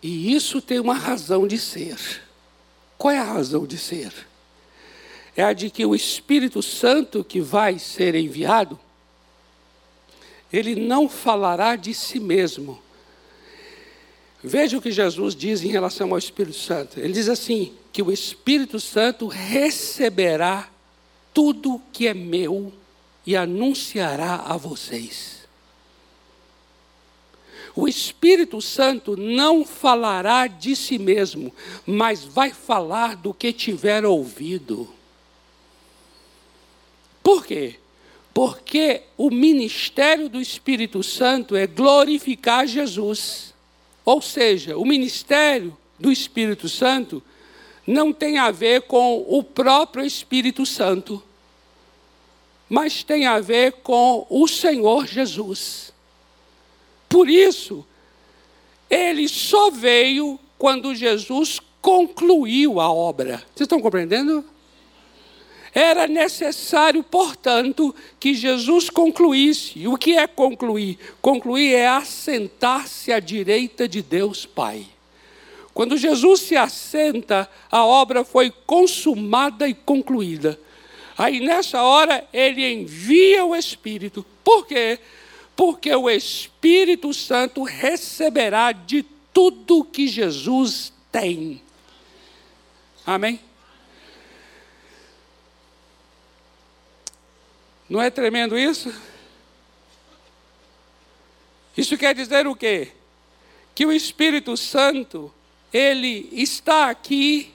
E 0.09 0.33
isso 0.33 0.63
tem 0.63 0.81
uma 0.81 0.95
razão 0.95 1.47
de 1.47 1.59
ser. 1.59 1.99
Qual 2.97 3.13
é 3.13 3.19
a 3.19 3.25
razão 3.25 3.67
de 3.67 3.77
ser? 3.77 4.11
É 5.37 5.45
a 5.45 5.53
de 5.53 5.69
que 5.69 5.85
o 5.85 5.95
Espírito 5.95 6.63
Santo 6.63 7.23
que 7.23 7.43
vai 7.43 7.79
ser 7.79 8.15
enviado, 8.15 8.81
ele 10.51 10.75
não 10.75 11.11
falará 11.11 11.77
de 11.77 11.93
si 11.93 12.19
mesmo. 12.19 12.81
Veja 14.43 14.79
o 14.79 14.81
que 14.81 14.91
Jesus 14.91 15.35
diz 15.35 15.63
em 15.63 15.69
relação 15.69 16.11
ao 16.13 16.19
Espírito 16.19 16.57
Santo. 16.57 16.99
Ele 16.99 17.13
diz 17.13 17.29
assim: 17.29 17.75
que 17.93 18.01
o 18.01 18.11
Espírito 18.11 18.81
Santo 18.81 19.27
receberá 19.27 20.71
tudo 21.35 21.83
que 21.93 22.09
é 22.09 22.15
meu 22.15 22.73
e 23.27 23.37
anunciará 23.37 24.37
a 24.37 24.57
vocês. 24.57 25.38
O 27.81 27.87
Espírito 27.87 28.61
Santo 28.61 29.17
não 29.17 29.65
falará 29.65 30.49
de 30.49 30.75
si 30.75 30.99
mesmo, 30.99 31.55
mas 31.87 32.25
vai 32.25 32.51
falar 32.51 33.15
do 33.15 33.33
que 33.33 33.53
tiver 33.53 34.05
ouvido. 34.05 34.93
Por 37.23 37.47
quê? 37.47 37.77
Porque 38.35 39.03
o 39.17 39.31
ministério 39.31 40.29
do 40.29 40.41
Espírito 40.41 41.05
Santo 41.05 41.55
é 41.55 41.69
glorificar 41.69 42.67
Jesus. 42.67 43.55
Ou 44.05 44.21
seja, 44.21 44.77
o 44.77 44.85
ministério 44.85 45.79
do 46.01 46.11
Espírito 46.11 46.69
Santo 46.69 47.23
não 47.87 48.13
tem 48.13 48.39
a 48.39 48.51
ver 48.51 48.83
com 48.83 49.25
o 49.29 49.41
próprio 49.41 50.05
Espírito 50.05 50.67
Santo, 50.67 51.23
mas 52.69 53.05
tem 53.05 53.25
a 53.25 53.39
ver 53.39 53.71
com 53.85 54.27
o 54.29 54.49
Senhor 54.49 55.07
Jesus. 55.07 55.97
Por 57.09 57.29
isso, 57.29 57.87
ele 58.91 59.29
só 59.29 59.71
veio 59.71 60.39
quando 60.59 60.95
Jesus 60.95 61.61
concluiu 61.81 62.81
a 62.81 62.93
obra. 62.93 63.37
Vocês 63.55 63.63
estão 63.63 63.81
compreendendo? 63.81 64.45
Era 65.75 66.07
necessário, 66.07 67.03
portanto, 67.05 67.95
que 68.19 68.35
Jesus 68.35 68.91
concluísse. 68.91 69.79
E 69.79 69.89
o 69.89 69.97
que 69.97 70.17
é 70.17 70.27
concluir? 70.27 70.99
Concluir 71.21 71.75
é 71.75 71.89
assentar-se 71.89 73.13
à 73.13 73.21
direita 73.21 73.87
de 73.87 74.03
Deus 74.03 74.45
Pai. 74.47 74.87
Quando 75.73 75.97
Jesus 75.97 76.41
se 76.41 76.57
assenta, 76.57 77.49
a 77.71 77.85
obra 77.85 78.25
foi 78.25 78.51
consumada 78.67 79.69
e 79.69 79.75
concluída. 79.75 80.59
Aí 81.17 81.39
nessa 81.39 81.83
hora 81.83 82.27
ele 82.33 82.69
envia 82.73 83.45
o 83.45 83.55
Espírito. 83.55 84.27
Por 84.43 84.67
quê? 84.67 84.99
O 85.97 86.09
Espírito 86.09 87.13
Santo 87.13 87.63
receberá 87.65 88.73
de 88.73 89.05
tudo 89.33 89.85
que 89.85 90.07
Jesus 90.07 90.93
tem. 91.11 91.61
Amém? 93.05 93.41
Não 97.89 98.01
é 98.01 98.11
tremendo 98.11 98.59
isso? 98.59 98.95
Isso 101.77 101.97
quer 101.97 102.15
dizer 102.15 102.47
o 102.47 102.55
quê? 102.55 102.93
Que 103.75 103.87
o 103.87 103.93
Espírito 103.93 104.57
Santo, 104.57 105.33
ele 105.73 106.29
está 106.33 106.91
aqui 106.91 107.55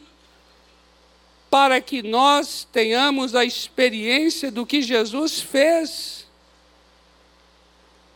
para 1.50 1.80
que 1.80 2.02
nós 2.02 2.68
tenhamos 2.72 3.36
a 3.36 3.46
experiência 3.46 4.50
do 4.50 4.66
que 4.66 4.82
Jesus 4.82 5.40
fez. 5.40 6.23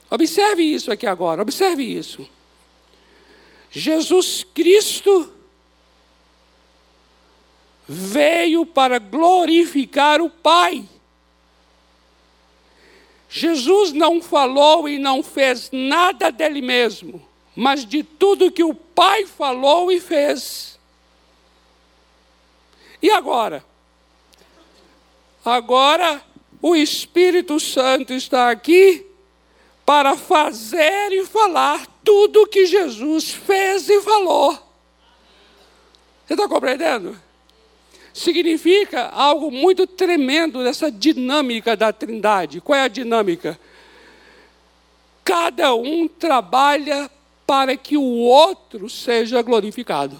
Observe 0.09 0.63
isso 0.63 0.91
aqui 0.91 1.05
agora, 1.05 1.41
observe 1.41 1.83
isso. 1.83 2.27
Jesus 3.69 4.45
Cristo 4.53 5.33
veio 7.87 8.65
para 8.65 8.99
glorificar 8.99 10.21
o 10.21 10.29
Pai. 10.29 10.85
Jesus 13.29 13.91
não 13.91 14.21
falou 14.21 14.87
e 14.87 14.97
não 14.97 15.21
fez 15.21 15.69
nada 15.71 16.31
dele 16.31 16.61
mesmo, 16.61 17.25
mas 17.55 17.85
de 17.85 18.03
tudo 18.03 18.51
que 18.51 18.63
o 18.63 18.73
Pai 18.73 19.25
falou 19.25 19.91
e 19.91 19.99
fez. 19.99 20.79
E 23.01 23.11
agora? 23.11 23.63
Agora 25.43 26.21
o 26.61 26.75
Espírito 26.75 27.59
Santo 27.59 28.13
está 28.13 28.49
aqui 28.49 29.06
para 29.87 30.17
fazer 30.17 31.13
e 31.13 31.25
falar 31.25 31.87
tudo 32.03 32.45
que 32.45 32.65
Jesus 32.65 33.31
fez 33.31 33.87
e 33.87 34.01
falou. 34.01 34.51
Você 36.27 36.33
está 36.33 36.45
compreendendo? 36.45 37.17
significa 38.17 39.09
algo 39.09 39.51
muito 39.51 39.85
tremendo 39.85 40.63
dessa 40.63 40.91
dinâmica 40.91 41.77
da 41.77 41.93
Trindade. 41.93 42.59
Qual 42.59 42.77
é 42.77 42.81
a 42.81 42.87
dinâmica? 42.87 43.59
Cada 45.23 45.75
um 45.75 46.07
trabalha 46.07 47.11
para 47.45 47.77
que 47.77 47.95
o 47.95 48.01
outro 48.01 48.89
seja 48.89 49.41
glorificado. 49.41 50.19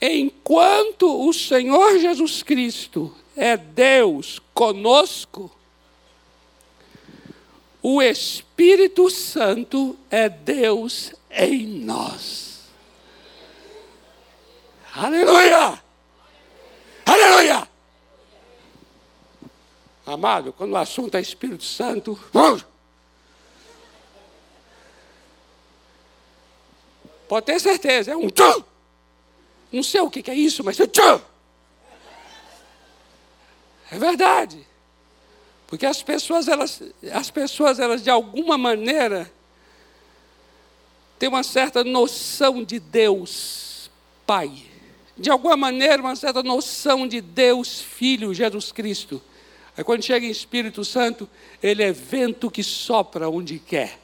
Enquanto 0.00 1.28
o 1.28 1.32
Senhor 1.32 1.98
Jesus 1.98 2.42
Cristo 2.42 3.14
é 3.36 3.56
Deus 3.56 4.40
conosco, 4.54 5.50
o 7.82 8.00
Espírito 8.00 9.10
Santo 9.10 9.96
é 10.10 10.28
Deus 10.28 11.12
em 11.30 11.66
nós. 11.66 12.60
Aleluia! 14.94 15.82
Aleluia! 17.04 17.68
Amado, 20.06 20.52
quando 20.52 20.72
o 20.72 20.76
assunto 20.76 21.16
é 21.16 21.20
Espírito 21.20 21.64
Santo, 21.64 22.18
pode 27.28 27.46
ter 27.46 27.60
certeza, 27.60 28.12
é 28.12 28.16
um 28.16 28.28
tchum. 28.28 28.67
Não 29.70 29.82
sei 29.82 30.00
o 30.00 30.10
que 30.10 30.30
é 30.30 30.34
isso, 30.34 30.64
mas 30.64 30.78
é 33.90 33.98
verdade. 33.98 34.66
Porque 35.66 35.84
as 35.84 36.02
pessoas, 36.02 36.48
elas, 36.48 36.82
as 37.12 37.30
pessoas, 37.30 37.78
elas 37.78 38.02
de 38.02 38.10
alguma 38.10 38.56
maneira 38.56 39.30
têm 41.18 41.28
uma 41.28 41.42
certa 41.42 41.84
noção 41.84 42.64
de 42.64 42.78
Deus 42.78 43.90
Pai. 44.26 44.50
De 45.16 45.30
alguma 45.30 45.56
maneira, 45.56 46.00
uma 46.00 46.16
certa 46.16 46.42
noção 46.42 47.06
de 47.08 47.20
Deus 47.20 47.80
Filho, 47.80 48.32
Jesus 48.32 48.72
Cristo. 48.72 49.20
Aí 49.76 49.84
quando 49.84 50.02
chega 50.02 50.26
em 50.26 50.30
Espírito 50.30 50.84
Santo, 50.84 51.28
ele 51.62 51.82
é 51.82 51.92
vento 51.92 52.50
que 52.50 52.62
sopra 52.62 53.28
onde 53.28 53.58
quer. 53.58 53.98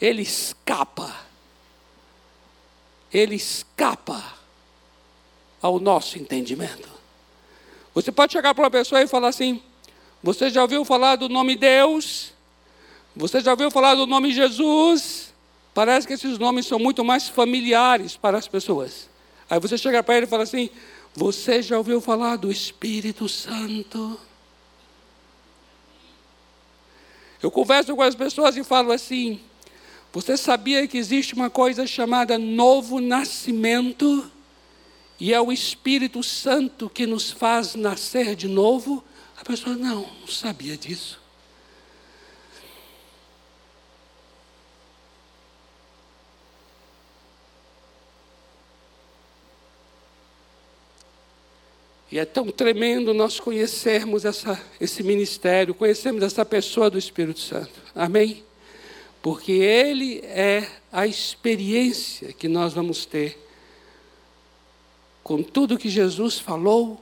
Ele 0.00 0.22
escapa. 0.22 1.23
Ele 3.14 3.36
escapa 3.36 4.22
ao 5.62 5.78
nosso 5.78 6.18
entendimento. 6.18 6.88
Você 7.94 8.10
pode 8.10 8.32
chegar 8.32 8.52
para 8.52 8.64
uma 8.64 8.70
pessoa 8.70 9.00
e 9.00 9.06
falar 9.06 9.28
assim: 9.28 9.62
Você 10.20 10.50
já 10.50 10.60
ouviu 10.60 10.84
falar 10.84 11.14
do 11.14 11.28
nome 11.28 11.54
Deus? 11.54 12.32
Você 13.14 13.40
já 13.40 13.52
ouviu 13.52 13.70
falar 13.70 13.94
do 13.94 14.04
nome 14.06 14.32
Jesus? 14.32 15.32
Parece 15.72 16.06
que 16.06 16.14
esses 16.14 16.38
nomes 16.38 16.66
são 16.66 16.78
muito 16.78 17.04
mais 17.04 17.28
familiares 17.28 18.16
para 18.16 18.36
as 18.36 18.48
pessoas. 18.48 19.08
Aí 19.48 19.60
você 19.60 19.78
chega 19.78 20.02
para 20.02 20.16
ele 20.16 20.26
e 20.26 20.28
fala 20.28 20.42
assim: 20.42 20.68
Você 21.14 21.62
já 21.62 21.78
ouviu 21.78 22.00
falar 22.00 22.34
do 22.36 22.50
Espírito 22.50 23.28
Santo? 23.28 24.18
Eu 27.40 27.50
converso 27.50 27.94
com 27.94 28.02
as 28.02 28.14
pessoas 28.16 28.56
e 28.56 28.64
falo 28.64 28.90
assim: 28.90 29.40
Você 30.14 30.36
sabia 30.36 30.88
que 30.88 30.96
existe 30.96 31.34
uma 31.34 31.50
coisa 31.50 31.86
chamada 31.86 32.38
novo 32.38 33.00
nascimento? 33.00 34.30
e 35.18 35.32
é 35.32 35.40
o 35.40 35.52
Espírito 35.52 36.22
Santo 36.22 36.90
que 36.90 37.06
nos 37.06 37.30
faz 37.30 37.74
nascer 37.74 38.34
de 38.34 38.48
novo, 38.48 39.02
a 39.36 39.44
pessoa 39.44 39.76
não, 39.76 40.06
não 40.20 40.26
sabia 40.28 40.76
disso. 40.76 41.22
E 52.10 52.18
é 52.18 52.24
tão 52.24 52.46
tremendo 52.46 53.12
nós 53.12 53.40
conhecermos 53.40 54.24
essa, 54.24 54.60
esse 54.80 55.02
ministério, 55.02 55.74
conhecermos 55.74 56.22
essa 56.22 56.44
pessoa 56.44 56.88
do 56.88 56.96
Espírito 56.96 57.40
Santo. 57.40 57.72
Amém? 57.92 58.44
Porque 59.24 59.52
ele 59.52 60.18
é 60.22 60.70
a 60.92 61.06
experiência 61.06 62.30
que 62.30 62.46
nós 62.46 62.74
vamos 62.74 63.06
ter 63.06 63.38
com 65.22 65.42
tudo 65.42 65.78
que 65.78 65.88
Jesus 65.88 66.38
falou 66.38 67.00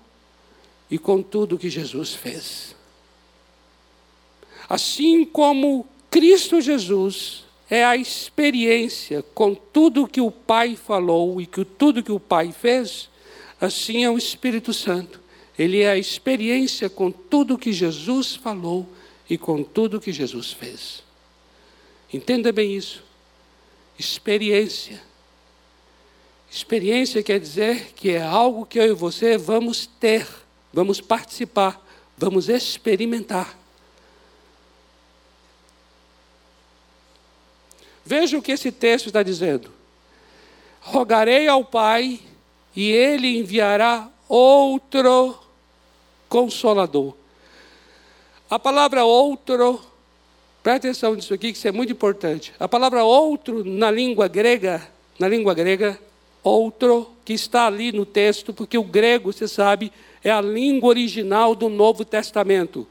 e 0.89 0.99
com 0.99 1.21
tudo 1.21 1.59
que 1.59 1.69
Jesus 1.69 2.15
fez. 2.15 2.77
Assim 4.69 5.25
como 5.25 5.85
Cristo 6.09 6.61
Jesus 6.61 7.43
é 7.69 7.85
a 7.85 7.97
experiência 7.97 9.25
com 9.35 9.53
tudo 9.53 10.07
que 10.07 10.21
o 10.21 10.31
Pai 10.31 10.77
falou 10.77 11.41
e 11.41 11.47
com 11.47 11.65
tudo 11.65 12.05
que 12.05 12.13
o 12.13 12.21
Pai 12.21 12.53
fez, 12.53 13.11
assim 13.61 14.05
é 14.05 14.11
o 14.13 14.17
Espírito 14.17 14.73
Santo. 14.73 15.21
Ele 15.59 15.81
é 15.81 15.91
a 15.91 15.99
experiência 15.99 16.89
com 16.89 17.11
tudo 17.11 17.59
que 17.59 17.73
Jesus 17.73 18.37
falou 18.37 18.87
e 19.29 19.37
com 19.37 19.65
tudo 19.65 20.01
que 20.01 20.13
Jesus 20.13 20.53
fez. 20.53 21.03
Entenda 22.13 22.53
bem 22.53 22.77
isso. 22.77 23.03
Experiência 23.99 25.01
Experiência 26.53 27.23
quer 27.23 27.41
dizer 27.41 27.95
que 27.95 28.11
é 28.11 28.21
algo 28.21 28.67
que 28.67 28.79
eu 28.79 28.85
e 28.85 28.93
você 28.93 29.39
vamos 29.39 29.87
ter, 29.87 30.29
vamos 30.71 31.01
participar, 31.01 31.83
vamos 32.15 32.51
experimentar. 32.51 33.57
Veja 38.05 38.37
o 38.37 38.43
que 38.43 38.53
esse 38.53 38.71
texto 38.71 39.07
está 39.07 39.23
dizendo. 39.23 39.73
Rogarei 40.83 41.49
ao 41.49 41.65
Pai 41.65 42.21
e 42.77 42.91
ele 42.91 43.39
enviará 43.39 44.11
outro 44.29 45.39
consolador. 46.29 47.15
A 48.51 48.59
palavra 48.59 49.07
outro, 49.07 49.81
preste 50.63 50.87
atenção 50.87 51.15
nisso 51.15 51.35
aqui, 51.35 51.53
que 51.53 51.59
isso 51.59 51.69
é 51.69 51.73
muito 51.73 51.93
importante. 51.93 52.53
A 52.59 52.69
palavra 52.69 53.03
outro 53.05 53.65
na 53.65 53.91
língua 53.91 54.29
grega, 54.29 54.87
na 55.19 55.29
língua 55.29 55.55
grega, 55.55 55.99
outro 56.43 57.11
que 57.25 57.33
está 57.33 57.67
ali 57.67 57.93
no 57.93 58.07
texto, 58.07 58.53
porque 58.53 58.79
o 58.79 58.85
grego, 58.85 59.33
você 59.33 59.49
sabe, 59.49 59.93
é 60.23 60.31
a 60.31 60.41
língua 60.41 60.91
original 60.91 61.55
do 61.55 61.69
Novo 61.69 62.05
Testamento. 62.05 62.87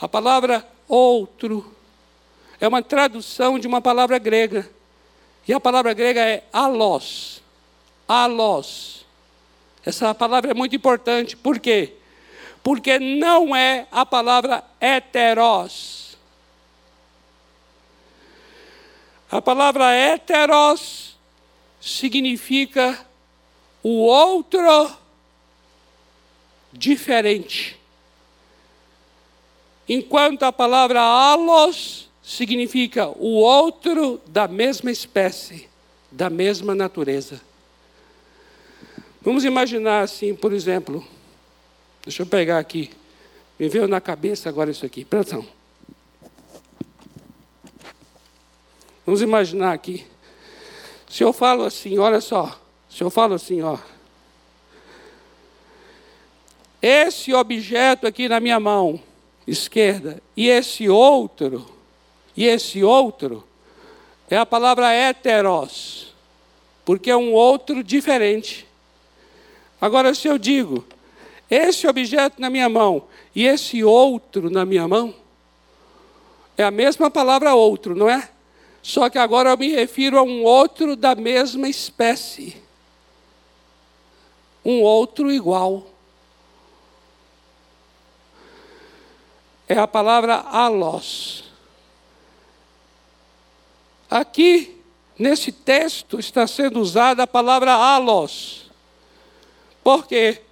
A 0.00 0.08
palavra 0.08 0.66
outro 0.88 1.74
é 2.60 2.66
uma 2.66 2.82
tradução 2.82 3.58
de 3.58 3.66
uma 3.66 3.80
palavra 3.80 4.18
grega. 4.18 4.68
E 5.46 5.52
a 5.52 5.60
palavra 5.60 5.92
grega 5.92 6.20
é 6.20 6.44
alos. 6.52 7.42
Alos. 8.06 9.04
Essa 9.84 10.14
palavra 10.14 10.50
é 10.50 10.54
muito 10.54 10.76
importante. 10.76 11.36
Por 11.36 11.58
quê? 11.58 11.94
Porque 12.62 12.98
não 12.98 13.56
é 13.56 13.86
a 13.90 14.04
palavra 14.04 14.62
heteros. 14.80 15.99
A 19.30 19.40
palavra 19.40 19.92
heteros 19.92 21.16
significa 21.80 22.98
o 23.80 24.00
outro 24.00 24.90
diferente. 26.72 27.78
Enquanto 29.88 30.42
a 30.42 30.52
palavra 30.52 31.00
alos 31.00 32.10
significa 32.22 33.08
o 33.08 33.34
outro 33.36 34.20
da 34.26 34.48
mesma 34.48 34.90
espécie, 34.90 35.68
da 36.10 36.28
mesma 36.28 36.74
natureza. 36.74 37.40
Vamos 39.22 39.44
imaginar 39.44 40.02
assim, 40.02 40.34
por 40.34 40.52
exemplo, 40.52 41.06
deixa 42.02 42.22
eu 42.22 42.26
pegar 42.26 42.58
aqui, 42.58 42.90
me 43.58 43.68
veio 43.68 43.86
na 43.86 44.00
cabeça 44.00 44.48
agora 44.48 44.70
isso 44.70 44.84
aqui, 44.84 45.04
presta 45.04 45.36
atenção. 45.36 45.59
Vamos 49.10 49.22
imaginar 49.22 49.72
aqui. 49.72 50.06
Se 51.08 51.24
eu 51.24 51.32
falo 51.32 51.64
assim, 51.64 51.98
olha 51.98 52.20
só, 52.20 52.56
se 52.88 53.02
eu 53.02 53.10
falo 53.10 53.34
assim, 53.34 53.60
ó. 53.60 53.76
Esse 56.80 57.34
objeto 57.34 58.06
aqui 58.06 58.28
na 58.28 58.38
minha 58.38 58.60
mão 58.60 59.02
esquerda 59.48 60.22
e 60.36 60.48
esse 60.48 60.88
outro, 60.88 61.68
e 62.36 62.46
esse 62.46 62.84
outro, 62.84 63.42
é 64.30 64.36
a 64.36 64.46
palavra 64.46 64.92
heteros, 64.92 66.14
porque 66.84 67.10
é 67.10 67.16
um 67.16 67.32
outro 67.32 67.82
diferente. 67.82 68.64
Agora, 69.80 70.14
se 70.14 70.28
eu 70.28 70.38
digo, 70.38 70.84
esse 71.50 71.84
objeto 71.88 72.40
na 72.40 72.48
minha 72.48 72.68
mão 72.68 73.02
e 73.34 73.44
esse 73.44 73.82
outro 73.82 74.48
na 74.48 74.64
minha 74.64 74.86
mão, 74.86 75.12
é 76.56 76.62
a 76.62 76.70
mesma 76.70 77.10
palavra 77.10 77.56
outro, 77.56 77.96
não 77.96 78.08
é? 78.08 78.30
Só 78.82 79.10
que 79.10 79.18
agora 79.18 79.50
eu 79.50 79.58
me 79.58 79.68
refiro 79.68 80.18
a 80.18 80.22
um 80.22 80.42
outro 80.42 80.96
da 80.96 81.14
mesma 81.14 81.68
espécie. 81.68 82.56
Um 84.64 84.80
outro 84.82 85.30
igual. 85.30 85.86
É 89.68 89.78
a 89.78 89.86
palavra 89.86 90.36
alos. 90.36 91.44
Aqui, 94.10 94.80
nesse 95.16 95.52
texto, 95.52 96.18
está 96.18 96.46
sendo 96.46 96.80
usada 96.80 97.22
a 97.22 97.26
palavra 97.26 97.72
alos. 97.72 98.70
Por 99.84 100.06
quê? 100.06 100.42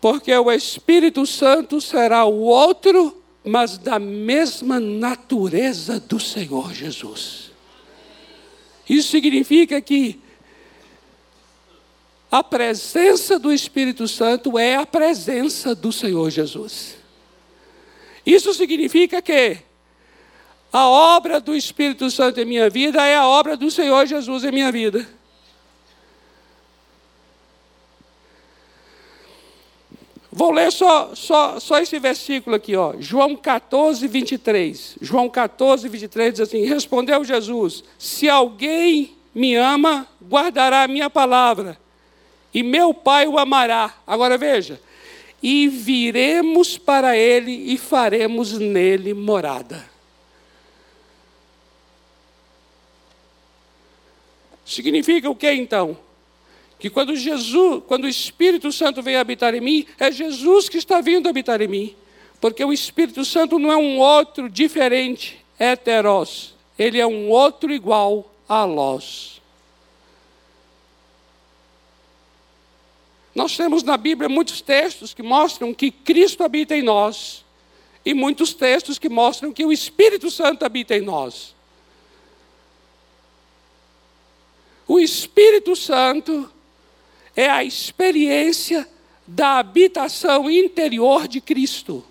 Porque 0.00 0.36
o 0.36 0.50
Espírito 0.50 1.24
Santo 1.26 1.80
será 1.80 2.24
o 2.24 2.40
outro, 2.40 3.22
mas 3.44 3.78
da 3.78 3.98
mesma 3.98 4.78
natureza 4.78 5.98
do 6.00 6.20
Senhor 6.20 6.74
Jesus. 6.74 7.51
Isso 8.92 9.08
significa 9.08 9.80
que 9.80 10.20
a 12.30 12.44
presença 12.44 13.38
do 13.38 13.50
Espírito 13.50 14.06
Santo 14.06 14.58
é 14.58 14.76
a 14.76 14.84
presença 14.84 15.74
do 15.74 15.90
Senhor 15.90 16.28
Jesus. 16.28 16.98
Isso 18.26 18.52
significa 18.52 19.22
que 19.22 19.56
a 20.70 20.86
obra 20.86 21.40
do 21.40 21.56
Espírito 21.56 22.10
Santo 22.10 22.38
em 22.38 22.44
minha 22.44 22.68
vida 22.68 23.02
é 23.02 23.16
a 23.16 23.26
obra 23.26 23.56
do 23.56 23.70
Senhor 23.70 24.04
Jesus 24.04 24.44
em 24.44 24.52
minha 24.52 24.70
vida. 24.70 25.08
Vou 30.34 30.50
ler 30.50 30.72
só, 30.72 31.14
só, 31.14 31.60
só 31.60 31.78
esse 31.78 31.98
versículo 31.98 32.56
aqui, 32.56 32.74
ó. 32.74 32.94
João 32.98 33.36
14, 33.36 34.08
23. 34.08 34.96
João 35.02 35.28
14, 35.28 35.86
23 35.86 36.32
diz 36.32 36.40
assim: 36.40 36.64
Respondeu 36.64 37.22
Jesus: 37.22 37.84
Se 37.98 38.30
alguém 38.30 39.14
me 39.34 39.54
ama, 39.54 40.08
guardará 40.26 40.84
a 40.84 40.88
minha 40.88 41.10
palavra, 41.10 41.78
e 42.52 42.62
meu 42.62 42.94
Pai 42.94 43.26
o 43.26 43.38
amará. 43.38 43.94
Agora 44.06 44.38
veja: 44.38 44.80
e 45.42 45.68
viremos 45.68 46.78
para 46.78 47.16
ele 47.16 47.50
e 47.50 47.76
faremos 47.76 48.52
nele 48.58 49.12
morada. 49.12 49.90
Significa 54.64 55.28
o 55.28 55.34
que 55.34 55.52
então? 55.52 55.98
Que 56.82 56.90
quando 56.90 57.14
Jesus, 57.14 57.80
quando 57.86 58.06
o 58.06 58.08
Espírito 58.08 58.72
Santo 58.72 59.04
vem 59.04 59.14
habitar 59.14 59.54
em 59.54 59.60
mim, 59.60 59.86
é 60.00 60.10
Jesus 60.10 60.68
que 60.68 60.76
está 60.76 61.00
vindo 61.00 61.28
habitar 61.28 61.60
em 61.60 61.68
mim. 61.68 61.94
Porque 62.40 62.64
o 62.64 62.72
Espírito 62.72 63.24
Santo 63.24 63.56
não 63.56 63.70
é 63.70 63.76
um 63.76 64.00
outro 64.00 64.50
diferente, 64.50 65.38
heteros. 65.56 66.56
Ele 66.76 66.98
é 66.98 67.06
um 67.06 67.30
outro 67.30 67.72
igual 67.72 68.28
a 68.48 68.66
nós. 68.66 69.40
Nós 73.32 73.56
temos 73.56 73.84
na 73.84 73.96
Bíblia 73.96 74.28
muitos 74.28 74.60
textos 74.60 75.14
que 75.14 75.22
mostram 75.22 75.72
que 75.72 75.88
Cristo 75.88 76.42
habita 76.42 76.76
em 76.76 76.82
nós, 76.82 77.44
e 78.04 78.12
muitos 78.12 78.54
textos 78.54 78.98
que 78.98 79.08
mostram 79.08 79.52
que 79.52 79.64
o 79.64 79.72
Espírito 79.72 80.32
Santo 80.32 80.64
habita 80.64 80.96
em 80.96 81.02
nós. 81.02 81.54
O 84.88 84.98
Espírito 84.98 85.76
Santo 85.76 86.50
é 87.36 87.48
a 87.48 87.64
experiência 87.64 88.88
da 89.26 89.58
habitação 89.58 90.50
interior 90.50 91.26
de 91.26 91.40
Cristo. 91.40 92.04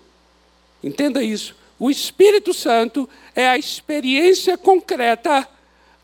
Entenda 0.82 1.22
isso. 1.22 1.54
O 1.78 1.90
Espírito 1.90 2.54
Santo 2.54 3.08
é 3.34 3.48
a 3.48 3.58
experiência 3.58 4.56
concreta 4.56 5.48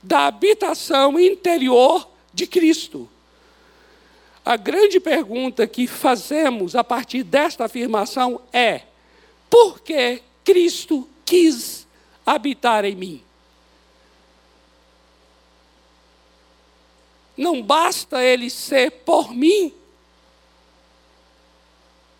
da 0.02 0.26
habitação 0.26 1.18
interior 1.18 2.08
de 2.32 2.46
Cristo. 2.46 3.08
A 4.44 4.56
grande 4.56 4.98
pergunta 4.98 5.66
que 5.66 5.86
fazemos 5.86 6.74
a 6.74 6.82
partir 6.82 7.22
desta 7.22 7.64
afirmação 7.64 8.40
é: 8.52 8.82
por 9.50 9.80
que 9.80 10.22
Cristo 10.44 11.08
quis 11.24 11.86
habitar 12.24 12.84
em 12.84 12.94
mim? 12.96 13.27
Não 17.38 17.62
basta 17.62 18.20
ele 18.20 18.50
ser 18.50 18.90
por 18.90 19.32
mim. 19.32 19.72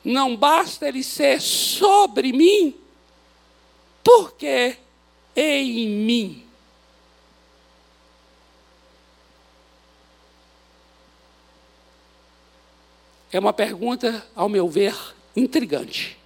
Não 0.05 0.37
basta 0.37 0.87
ele 0.87 1.03
ser 1.03 1.41
sobre 1.41 2.33
mim. 2.33 2.73
Porque 4.05 4.79
em 5.35 5.89
mim. 5.89 6.45
É 13.33 13.39
uma 13.39 13.53
pergunta, 13.53 14.27
ao 14.35 14.49
meu 14.49 14.69
ver, 14.69 14.97
intrigante. 15.37 16.18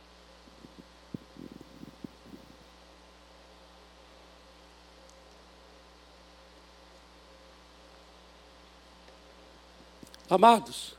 Amados, 10.33 10.95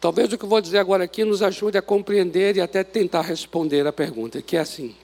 talvez 0.00 0.32
o 0.32 0.38
que 0.38 0.44
eu 0.44 0.48
vou 0.48 0.60
dizer 0.60 0.78
agora 0.78 1.02
aqui 1.02 1.24
nos 1.24 1.42
ajude 1.42 1.76
a 1.76 1.82
compreender 1.82 2.56
e 2.56 2.60
até 2.60 2.84
tentar 2.84 3.22
responder 3.22 3.84
a 3.84 3.92
pergunta, 3.92 4.40
que 4.40 4.56
é 4.56 4.60
assim: 4.60 4.94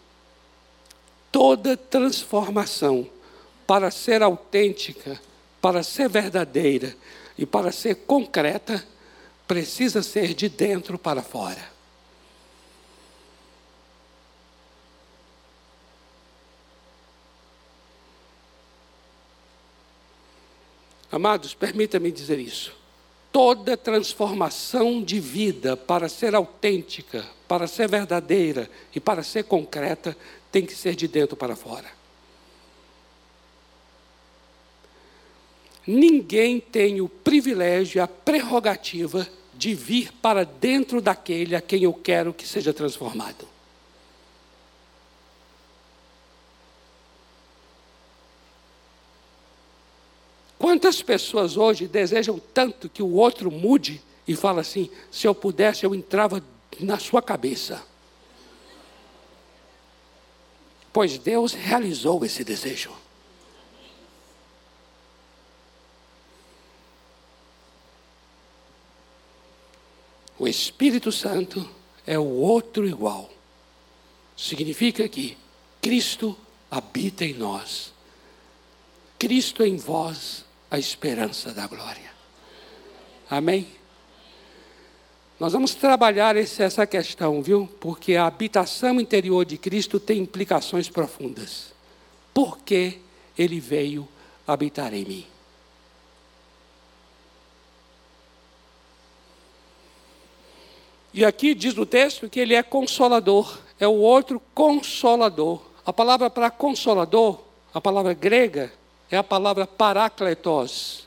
toda 1.33 1.76
transformação, 1.76 3.11
para 3.66 3.90
ser 3.90 4.22
autêntica, 4.22 5.20
para 5.61 5.83
ser 5.83 6.09
verdadeira 6.09 6.96
e 7.37 7.44
para 7.44 7.72
ser 7.72 7.96
concreta, 8.07 8.87
precisa 9.48 10.00
ser 10.00 10.33
de 10.33 10.48
dentro 10.48 10.96
para 10.96 11.20
fora. 11.20 11.76
Amados, 21.11 21.52
permita-me 21.52 22.12
dizer 22.12 22.38
isso 22.38 22.77
toda 23.32 23.76
transformação 23.76 25.02
de 25.02 25.20
vida, 25.20 25.76
para 25.76 26.08
ser 26.08 26.34
autêntica, 26.34 27.24
para 27.46 27.66
ser 27.66 27.88
verdadeira 27.88 28.70
e 28.94 29.00
para 29.00 29.22
ser 29.22 29.44
concreta, 29.44 30.16
tem 30.50 30.64
que 30.64 30.74
ser 30.74 30.94
de 30.94 31.06
dentro 31.06 31.36
para 31.36 31.56
fora. 31.56 31.90
Ninguém 35.86 36.60
tem 36.60 37.00
o 37.00 37.08
privilégio, 37.08 38.02
a 38.02 38.06
prerrogativa 38.06 39.26
de 39.54 39.74
vir 39.74 40.12
para 40.12 40.44
dentro 40.44 41.00
daquele 41.00 41.56
a 41.56 41.60
quem 41.60 41.82
eu 41.84 41.94
quero 41.94 42.34
que 42.34 42.46
seja 42.46 42.72
transformado. 42.72 43.58
Quantas 50.59 51.01
pessoas 51.01 51.57
hoje 51.57 51.87
desejam 51.87 52.38
tanto 52.53 52.88
que 52.88 53.03
o 53.03 53.14
outro 53.14 53.51
mude 53.51 54.03
e 54.27 54.35
fala 54.35 54.61
assim: 54.61 54.90
se 55.11 55.27
eu 55.27 55.35
pudesse, 55.35 55.85
eu 55.85 55.94
entrava 55.94 56.42
na 56.81 56.99
sua 56.99 57.23
cabeça. 57.23 57.83
Pois 60.92 61.16
Deus 61.16 61.53
realizou 61.53 62.25
esse 62.25 62.42
desejo. 62.42 62.90
O 70.38 70.47
Espírito 70.47 71.11
Santo 71.11 71.68
é 72.07 72.18
o 72.18 72.25
outro 72.25 72.87
igual. 72.87 73.31
Significa 74.37 75.09
que 75.09 75.37
Cristo 75.83 76.37
habita 76.71 77.25
em 77.25 77.35
nós. 77.35 77.92
Cristo 79.18 79.64
em 79.64 79.77
vós, 79.77 80.44
a 80.70 80.78
esperança 80.78 81.52
da 81.52 81.66
glória. 81.66 82.11
Amém? 83.31 83.68
Nós 85.38 85.52
vamos 85.52 85.74
trabalhar 85.74 86.37
esse, 86.37 86.62
essa 86.62 86.87
questão, 86.87 87.40
viu? 87.42 87.68
Porque 87.78 88.16
a 88.16 88.26
habitação 88.26 89.00
interior 89.00 89.44
de 89.44 89.57
Cristo 89.57 90.00
tem 90.00 90.18
implicações 90.18 90.88
profundas. 90.88 91.72
Por 92.35 92.59
que 92.59 92.98
ele 93.38 93.61
veio 93.61 94.09
habitar 94.46 94.92
em 94.92 95.04
mim? 95.04 95.26
E 101.14 101.24
aqui 101.24 101.54
diz 101.54 101.74
no 101.74 101.87
texto 101.87 102.28
que 102.28 102.40
ele 102.40 102.54
é 102.54 102.62
consolador, 102.62 103.59
é 103.78 103.87
o 103.87 103.94
outro 103.94 104.40
consolador. 104.54 105.62
A 105.87 105.92
palavra 105.92 106.28
para 106.28 106.50
consolador, 106.50 107.40
a 107.72 107.81
palavra 107.81 108.12
grega, 108.12 108.72
é 109.11 109.16
a 109.16 109.25
palavra 109.25 109.66
parácletos. 109.66 111.07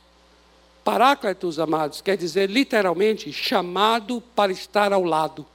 Parácletos, 0.84 1.60
amados, 1.60 2.02
quer 2.02 2.18
dizer 2.18 2.50
literalmente 2.50 3.32
chamado 3.32 4.22
para 4.36 4.52
estar 4.52 4.92
ao 4.92 5.04
lado. 5.04 5.46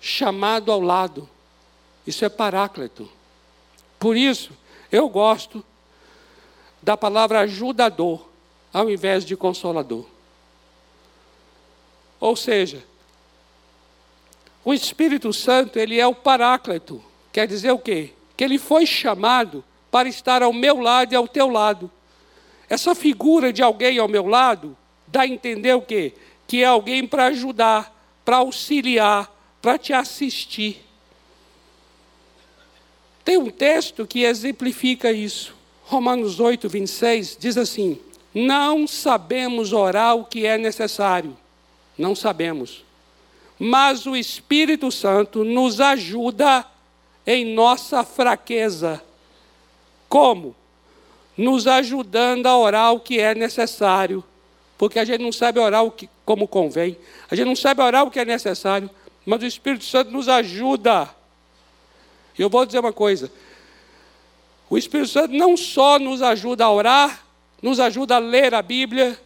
Chamado 0.00 0.72
ao 0.72 0.80
lado. 0.80 1.28
Isso 2.06 2.24
é 2.24 2.28
paráclito. 2.28 3.08
Por 3.98 4.16
isso, 4.16 4.52
eu 4.90 5.08
gosto 5.08 5.64
da 6.82 6.96
palavra 6.96 7.40
ajudador, 7.40 8.26
ao 8.72 8.90
invés 8.90 9.24
de 9.24 9.36
consolador. 9.36 10.06
Ou 12.18 12.34
seja, 12.34 12.84
o 14.64 14.74
Espírito 14.74 15.32
Santo, 15.32 15.78
ele 15.78 16.00
é 16.00 16.06
o 16.06 16.14
paráclito. 16.14 17.02
Quer 17.32 17.46
dizer 17.46 17.70
o 17.70 17.78
quê? 17.78 18.12
Que 18.36 18.44
ele 18.44 18.58
foi 18.58 18.86
chamado 18.86 19.64
para 19.90 20.08
estar 20.08 20.42
ao 20.42 20.52
meu 20.52 20.80
lado 20.80 21.12
e 21.12 21.16
ao 21.16 21.26
teu 21.26 21.48
lado. 21.48 21.90
Essa 22.68 22.94
figura 22.94 23.52
de 23.52 23.62
alguém 23.62 23.98
ao 23.98 24.08
meu 24.08 24.26
lado 24.26 24.76
dá 25.06 25.22
a 25.22 25.26
entender 25.26 25.74
o 25.74 25.82
quê? 25.82 26.14
Que 26.46 26.62
é 26.62 26.66
alguém 26.66 27.06
para 27.06 27.26
ajudar, 27.26 27.94
para 28.24 28.36
auxiliar, 28.36 29.30
para 29.60 29.76
te 29.76 29.92
assistir. 29.92 30.84
Tem 33.24 33.36
um 33.36 33.50
texto 33.50 34.06
que 34.06 34.24
exemplifica 34.24 35.12
isso. 35.12 35.54
Romanos 35.84 36.38
8, 36.40 36.68
26 36.68 37.36
diz 37.38 37.56
assim: 37.56 37.98
Não 38.34 38.86
sabemos 38.86 39.72
orar 39.72 40.16
o 40.16 40.24
que 40.24 40.46
é 40.46 40.56
necessário. 40.56 41.36
Não 41.98 42.14
sabemos 42.14 42.84
mas 43.62 44.06
o 44.06 44.16
Espírito 44.16 44.90
Santo 44.90 45.44
nos 45.44 45.82
ajuda 45.82 46.64
em 47.26 47.44
nossa 47.54 48.02
fraqueza. 48.02 49.02
Como? 50.10 50.56
Nos 51.36 51.68
ajudando 51.68 52.46
a 52.46 52.58
orar 52.58 52.92
o 52.92 53.00
que 53.00 53.20
é 53.20 53.34
necessário. 53.34 54.22
Porque 54.76 54.98
a 54.98 55.04
gente 55.04 55.22
não 55.22 55.30
sabe 55.30 55.60
orar 55.60 55.84
o 55.84 55.90
que, 55.92 56.10
como 56.24 56.48
convém. 56.48 56.98
A 57.30 57.36
gente 57.36 57.46
não 57.46 57.56
sabe 57.56 57.80
orar 57.80 58.04
o 58.04 58.10
que 58.10 58.18
é 58.18 58.24
necessário. 58.24 58.90
Mas 59.24 59.40
o 59.40 59.46
Espírito 59.46 59.84
Santo 59.84 60.10
nos 60.10 60.28
ajuda. 60.28 61.08
E 62.36 62.42
eu 62.42 62.50
vou 62.50 62.66
dizer 62.66 62.80
uma 62.80 62.92
coisa. 62.92 63.30
O 64.68 64.76
Espírito 64.76 65.10
Santo 65.10 65.32
não 65.32 65.56
só 65.56 65.98
nos 65.98 66.22
ajuda 66.22 66.64
a 66.64 66.72
orar, 66.72 67.24
nos 67.62 67.78
ajuda 67.78 68.16
a 68.16 68.18
ler 68.18 68.52
a 68.52 68.62
Bíblia, 68.62 69.20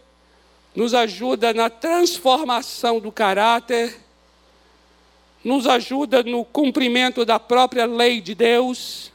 nos 0.74 0.92
ajuda 0.92 1.54
na 1.54 1.70
transformação 1.70 3.00
do 3.00 3.10
caráter, 3.10 3.96
nos 5.42 5.66
ajuda 5.66 6.22
no 6.22 6.44
cumprimento 6.44 7.24
da 7.24 7.38
própria 7.38 7.86
lei 7.86 8.20
de 8.20 8.34
Deus. 8.34 9.13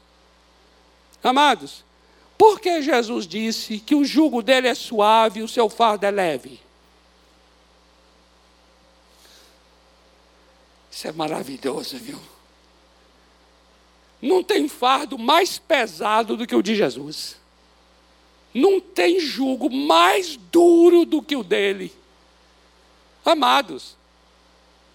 Amados, 1.23 1.83
por 2.37 2.59
que 2.59 2.81
Jesus 2.81 3.27
disse 3.27 3.79
que 3.79 3.93
o 3.93 4.05
jugo 4.05 4.41
dele 4.41 4.67
é 4.67 4.75
suave 4.75 5.41
e 5.41 5.43
o 5.43 5.47
seu 5.47 5.69
fardo 5.69 6.05
é 6.05 6.11
leve? 6.11 6.59
Isso 10.91 11.07
é 11.07 11.11
maravilhoso, 11.11 11.97
viu? 11.97 12.19
Não 14.21 14.43
tem 14.43 14.67
fardo 14.67 15.17
mais 15.17 15.57
pesado 15.57 16.35
do 16.35 16.45
que 16.45 16.55
o 16.55 16.61
de 16.61 16.75
Jesus. 16.75 17.37
Não 18.53 18.81
tem 18.81 19.19
jugo 19.19 19.69
mais 19.69 20.35
duro 20.35 21.05
do 21.05 21.21
que 21.21 21.35
o 21.35 21.43
dele. 21.43 21.93
Amados, 23.23 23.95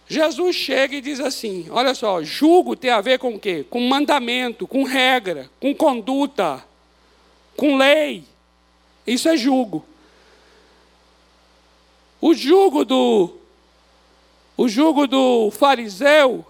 Jesus 0.07 0.55
chega 0.55 0.97
e 0.97 1.01
diz 1.01 1.21
assim: 1.21 1.67
olha 1.71 1.95
só, 1.95 2.23
julgo 2.23 2.77
tem 2.77 2.91
a 2.91 3.01
ver 3.01 3.19
com 3.19 3.35
o 3.35 3.41
quê? 3.41 3.65
Com 3.69 3.81
mandamento, 3.81 4.67
com 4.67 4.85
regra, 4.85 5.51
com 5.59 5.75
conduta, 5.75 6.65
com 7.57 7.77
lei. 7.77 8.25
Isso 9.07 9.29
é 9.29 9.37
julgo. 9.37 9.85
O 12.21 12.35
jugo 12.35 12.85
do 12.85 13.37
o 14.57 14.69
jugo 14.69 15.07
do 15.07 15.51
fariseu 15.51 16.45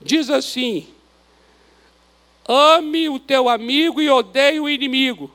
diz 0.00 0.30
assim: 0.30 0.88
ame 2.48 3.08
o 3.08 3.18
teu 3.18 3.48
amigo 3.48 4.00
e 4.00 4.08
odeie 4.08 4.60
o 4.60 4.68
inimigo. 4.68 5.30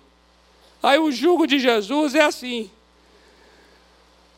Aí 0.81 0.97
o 0.97 1.11
jugo 1.11 1.45
de 1.45 1.59
Jesus 1.59 2.15
é 2.15 2.21
assim: 2.21 2.71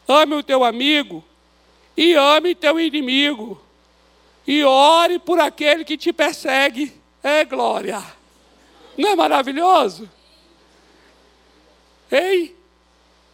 ame 0.07 0.35
o 0.35 0.43
teu 0.43 0.63
amigo 0.63 1.23
e 1.95 2.13
ame 2.15 2.55
teu 2.55 2.79
inimigo, 2.79 3.61
e 4.47 4.63
ore 4.63 5.19
por 5.19 5.39
aquele 5.39 5.83
que 5.83 5.97
te 5.97 6.11
persegue. 6.11 6.93
É 7.23 7.45
glória. 7.45 8.01
Não 8.97 9.09
é 9.09 9.15
maravilhoso? 9.15 10.09
Ei, 12.11 12.55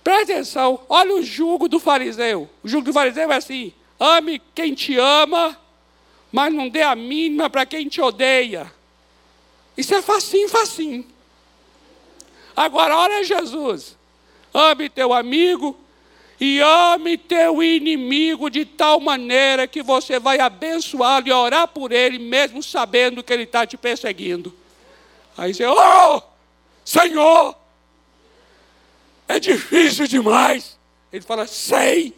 presta 0.04 0.34
atenção, 0.34 0.82
olha 0.88 1.16
o 1.16 1.24
jugo 1.24 1.68
do 1.68 1.80
fariseu. 1.80 2.50
O 2.64 2.68
jugo 2.68 2.86
do 2.86 2.94
fariseu 2.94 3.32
é 3.32 3.36
assim: 3.36 3.74
ame 4.00 4.42
quem 4.54 4.74
te 4.74 4.98
ama, 4.98 5.58
mas 6.32 6.54
não 6.54 6.70
dê 6.70 6.82
a 6.82 6.96
mínima 6.96 7.50
para 7.50 7.66
quem 7.66 7.88
te 7.88 8.02
odeia. 8.02 8.72
Isso 9.76 9.96
é 9.96 10.02
facinho, 10.02 10.50
facinho. 10.50 11.06
Agora, 12.56 12.98
olha 12.98 13.24
Jesus: 13.24 13.98
ame 14.54 14.90
teu 14.90 15.14
amigo, 15.14 15.78
e 16.40 16.60
ame 16.62 17.18
teu 17.18 17.64
inimigo 17.64 18.50
de 18.50 18.64
tal 18.64 19.00
maneira 19.00 19.68
que 19.68 19.82
você 19.82 20.20
vai 20.20 20.40
abençoá-lo 20.40 21.28
e 21.28 21.32
orar 21.32 21.68
por 21.68 21.92
ele, 21.92 22.20
mesmo 22.20 22.62
sabendo 22.62 23.24
que 23.24 23.34
ele 23.34 23.44
está 23.44 23.66
te 23.66 23.76
perseguindo. 23.76 24.54
Aí 25.36 25.54
você, 25.54 25.66
oh, 25.66 26.22
Senhor, 26.86 27.56
é 29.28 29.40
difícil 29.40 30.08
demais. 30.08 30.78
Ele 31.12 31.24
fala, 31.24 31.48
sei, 31.48 32.14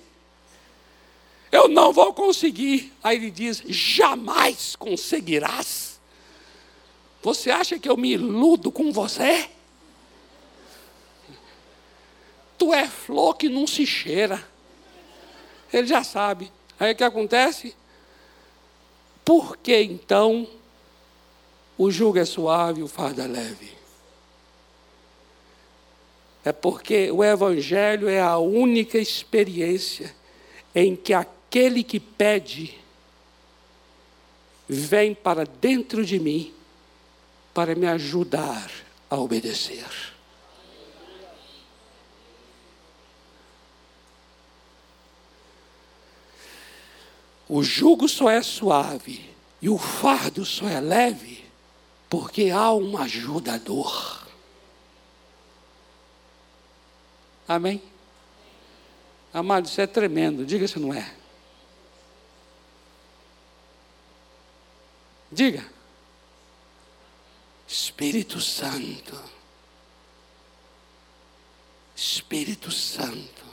eu 1.51 1.67
não 1.67 1.93
vou 1.93 2.13
conseguir. 2.13 2.93
Aí 3.01 3.17
ele 3.17 3.31
diz, 3.31 3.63
jamais 3.67 4.75
conseguirás. 4.75 5.99
Você 7.21 7.51
acha 7.51 7.79
que 7.79 7.89
eu 7.89 7.97
me 7.97 8.11
iludo 8.11 8.71
com 8.71 8.91
você? 8.91 9.49
Tu 12.59 12.73
é 12.73 12.87
flor 12.87 13.35
que 13.35 13.49
não 13.49 13.65
se 13.65 13.85
cheira. 13.87 14.45
Ele 15.71 15.87
já 15.87 16.03
sabe. 16.03 16.51
Aí 16.79 16.91
o 16.91 16.95
que 16.95 17.03
acontece? 17.03 17.75
Por 19.23 19.57
que 19.57 19.81
então 19.81 20.47
o 21.77 21.89
jugo 21.89 22.19
é 22.19 22.25
suave 22.25 22.81
e 22.81 22.83
o 22.83 22.87
fardo 22.87 23.21
é 23.21 23.27
leve? 23.27 23.71
É 26.43 26.51
porque 26.51 27.11
o 27.11 27.23
Evangelho 27.23 28.09
é 28.09 28.19
a 28.19 28.37
única 28.37 28.97
experiência 28.97 30.13
em 30.73 30.95
que 30.95 31.13
aquele 31.13 31.83
que 31.83 31.99
pede 31.99 32.77
vem 34.67 35.13
para 35.13 35.45
dentro 35.45 36.05
de 36.05 36.19
mim 36.19 36.53
para 37.53 37.75
me 37.75 37.87
ajudar 37.87 38.71
a 39.09 39.17
obedecer. 39.17 39.85
O 47.49 47.63
jugo 47.63 48.07
só 48.07 48.29
é 48.29 48.43
suave 48.43 49.27
e 49.59 49.67
o 49.67 49.77
fardo 49.79 50.45
só 50.45 50.69
é 50.69 50.79
leve 50.79 51.43
porque 52.07 52.51
há 52.51 52.71
um 52.71 52.95
ajudador. 52.95 54.27
Amém? 57.47 57.81
Amado, 59.33 59.65
isso 59.65 59.81
é 59.81 59.87
tremendo. 59.87 60.45
Diga 60.45 60.67
se 60.67 60.79
não 60.79 60.93
é. 60.93 61.15
Diga. 65.31 65.65
Espírito 67.67 68.39
Santo. 68.39 69.19
Espírito 71.95 72.71
Santo. 72.71 73.43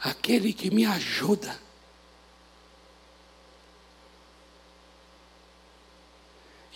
Aquele 0.00 0.52
que 0.52 0.70
me 0.72 0.84
ajuda 0.84 1.69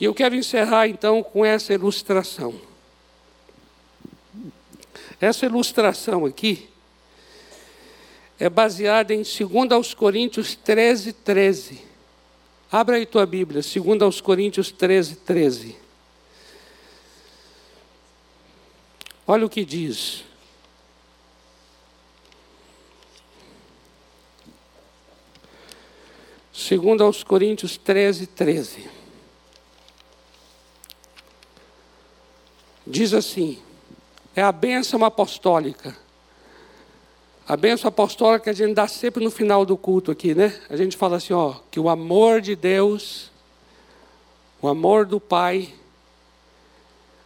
E 0.01 0.05
eu 0.05 0.15
quero 0.15 0.35
encerrar 0.35 0.89
então 0.89 1.23
com 1.23 1.45
essa 1.45 1.73
ilustração. 1.73 2.55
Essa 5.21 5.47
ilustração 5.47 6.27
aqui 6.27 6.69
é 8.39 8.49
baseada 8.49 9.15
em 9.15 9.23
2 9.23 9.95
Coríntios 9.95 10.57
13, 10.57 11.13
13. 11.13 11.81
Abra 12.71 12.97
aí 12.97 13.07
tua 13.07 13.25
Bíblia, 13.25 13.63
2 13.63 14.21
Coríntios 14.21 14.73
13, 14.73 15.17
13. 15.17 15.77
Olha 19.27 19.47
o 19.47 19.49
que 19.49 19.65
diz. 19.65 20.25
Segundo 26.53 27.05
aos 27.05 27.23
Coríntios 27.23 27.77
13, 27.77 28.27
13. 28.27 29.04
Diz 32.87 33.15
assim: 33.15 33.59
é 34.37 34.43
a 34.43 34.53
bênção 34.53 35.05
apostólica. 35.05 35.97
A 37.47 37.57
bênção 37.57 37.89
apostólica 37.89 38.51
a 38.51 38.55
gente 38.55 38.75
dá 38.75 38.89
sempre 38.89 39.23
no 39.23 39.31
final 39.31 39.67
do 39.67 39.77
culto 39.77 40.11
aqui, 40.11 40.35
né? 40.35 40.59
A 40.69 40.77
gente 40.77 40.97
fala 40.97 41.19
assim, 41.19 41.35
ó, 41.35 41.57
que 41.71 41.79
o 41.79 41.91
amor 41.91 42.41
de 42.41 42.57
Deus, 42.57 43.31
o 44.63 44.67
amor 44.67 45.05
do 45.05 45.21
Pai, 45.21 45.73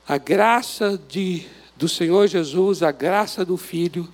a 0.06 0.18
graça 0.18 1.00
de, 1.08 1.46
do 1.76 1.88
Senhor 1.88 2.26
Jesus, 2.26 2.82
a 2.82 2.90
graça 2.90 3.44
do 3.44 3.56
Filho 3.56 4.12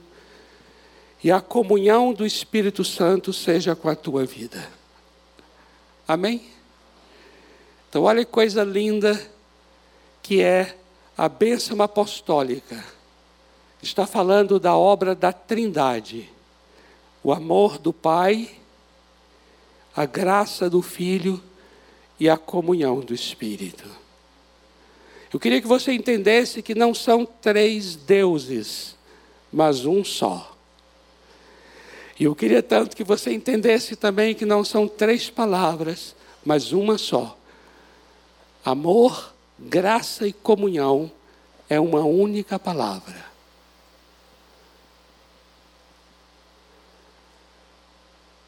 e 1.23 1.33
a 1.33 1.41
comunhão 1.41 2.13
do 2.13 2.27
Espírito 2.27 2.85
Santo 2.85 3.33
seja 3.33 3.75
com 3.75 3.89
a 3.89 3.97
tua 3.97 4.27
vida. 4.27 4.69
Amém? 6.07 6.45
Então, 7.89 8.03
olha 8.03 8.25
que 8.25 8.31
coisa 8.31 8.63
linda 8.63 9.19
que 10.23 10.43
é 10.43 10.77
a 11.17 11.29
bênção 11.29 11.81
apostólica 11.81 12.85
está 13.81 14.07
falando 14.07 14.59
da 14.59 14.77
obra 14.77 15.15
da 15.15 15.33
Trindade: 15.33 16.31
o 17.23 17.33
amor 17.33 17.79
do 17.79 17.93
Pai, 17.93 18.51
a 19.95 20.05
graça 20.05 20.69
do 20.69 20.83
Filho 20.83 21.43
e 22.19 22.29
a 22.29 22.37
comunhão 22.37 23.01
do 23.01 23.15
Espírito. 23.15 23.89
Eu 25.33 25.41
queria 25.41 25.61
que 25.61 25.67
você 25.67 25.93
entendesse 25.93 26.63
que 26.63 26.75
não 26.75 26.95
são 26.95 27.27
três 27.27 27.97
deuses, 27.97 28.97
mas 29.53 29.85
um 29.85 30.05
só. 30.05 30.53
E 32.19 32.25
eu 32.25 32.35
queria 32.37 32.63
tanto 32.63 32.97
que 32.97 33.03
você 33.03 33.33
entendesse 33.33 33.97
também 33.97 34.35
que 34.35 34.47
não 34.47 34.65
são 34.65 34.87
três 34.87 35.29
palavras, 35.29 36.15
mas 36.45 36.73
uma 36.73 36.97
só. 36.97 37.37
Amor, 38.65 39.34
graça 39.59 40.27
e 40.27 40.33
comunhão 40.33 41.11
é 41.69 41.79
uma 41.81 42.05
única 42.05 42.59
palavra. 42.59 43.25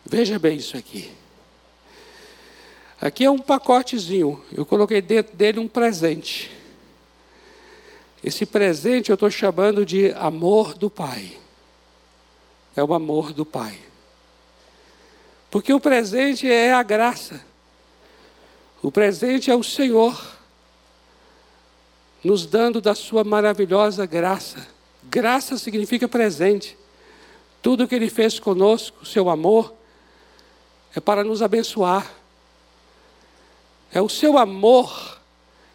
Veja 0.05 0.39
bem 0.39 0.57
isso 0.57 0.77
aqui. 0.77 1.13
Aqui 3.01 3.25
é 3.25 3.31
um 3.31 3.39
pacotezinho. 3.39 4.43
Eu 4.53 4.65
coloquei 4.65 5.03
dentro 5.03 5.37
dele 5.37 5.59
um 5.59 5.69
presente. 5.69 6.51
Esse 8.23 8.47
presente 8.47 9.11
eu 9.11 9.15
estou 9.15 9.31
chamando 9.31 9.85
de 9.85 10.13
amor 10.13 10.75
do 10.75 10.89
Pai. 10.89 11.37
É 12.75 12.83
o 12.83 12.95
amor 12.95 13.33
do 13.33 13.45
Pai. 13.45 13.79
Porque 15.51 15.73
o 15.73 15.81
presente 15.81 16.51
é 16.51 16.73
a 16.73 16.83
graça. 16.83 17.45
O 18.83 18.91
presente 18.91 19.51
é 19.51 19.55
o 19.55 19.63
Senhor 19.63 20.36
nos 22.23 22.47
dando 22.47 22.81
da 22.81 22.95
sua 22.95 23.25
maravilhosa 23.25 24.07
graça. 24.07 24.67
Graça 25.05 25.57
significa 25.59 26.09
presente. 26.09 26.77
Tudo 27.63 27.87
que 27.87 27.95
Ele 27.95 28.11
fez 28.11 28.39
conosco, 28.39 29.05
seu 29.07 29.31
amor, 29.31 29.75
é 30.95 31.01
para 31.01 31.23
nos 31.23 31.43
abençoar. 31.43 32.11
É 33.93 34.01
o 34.01 34.09
seu 34.09 34.37
amor 34.37 35.21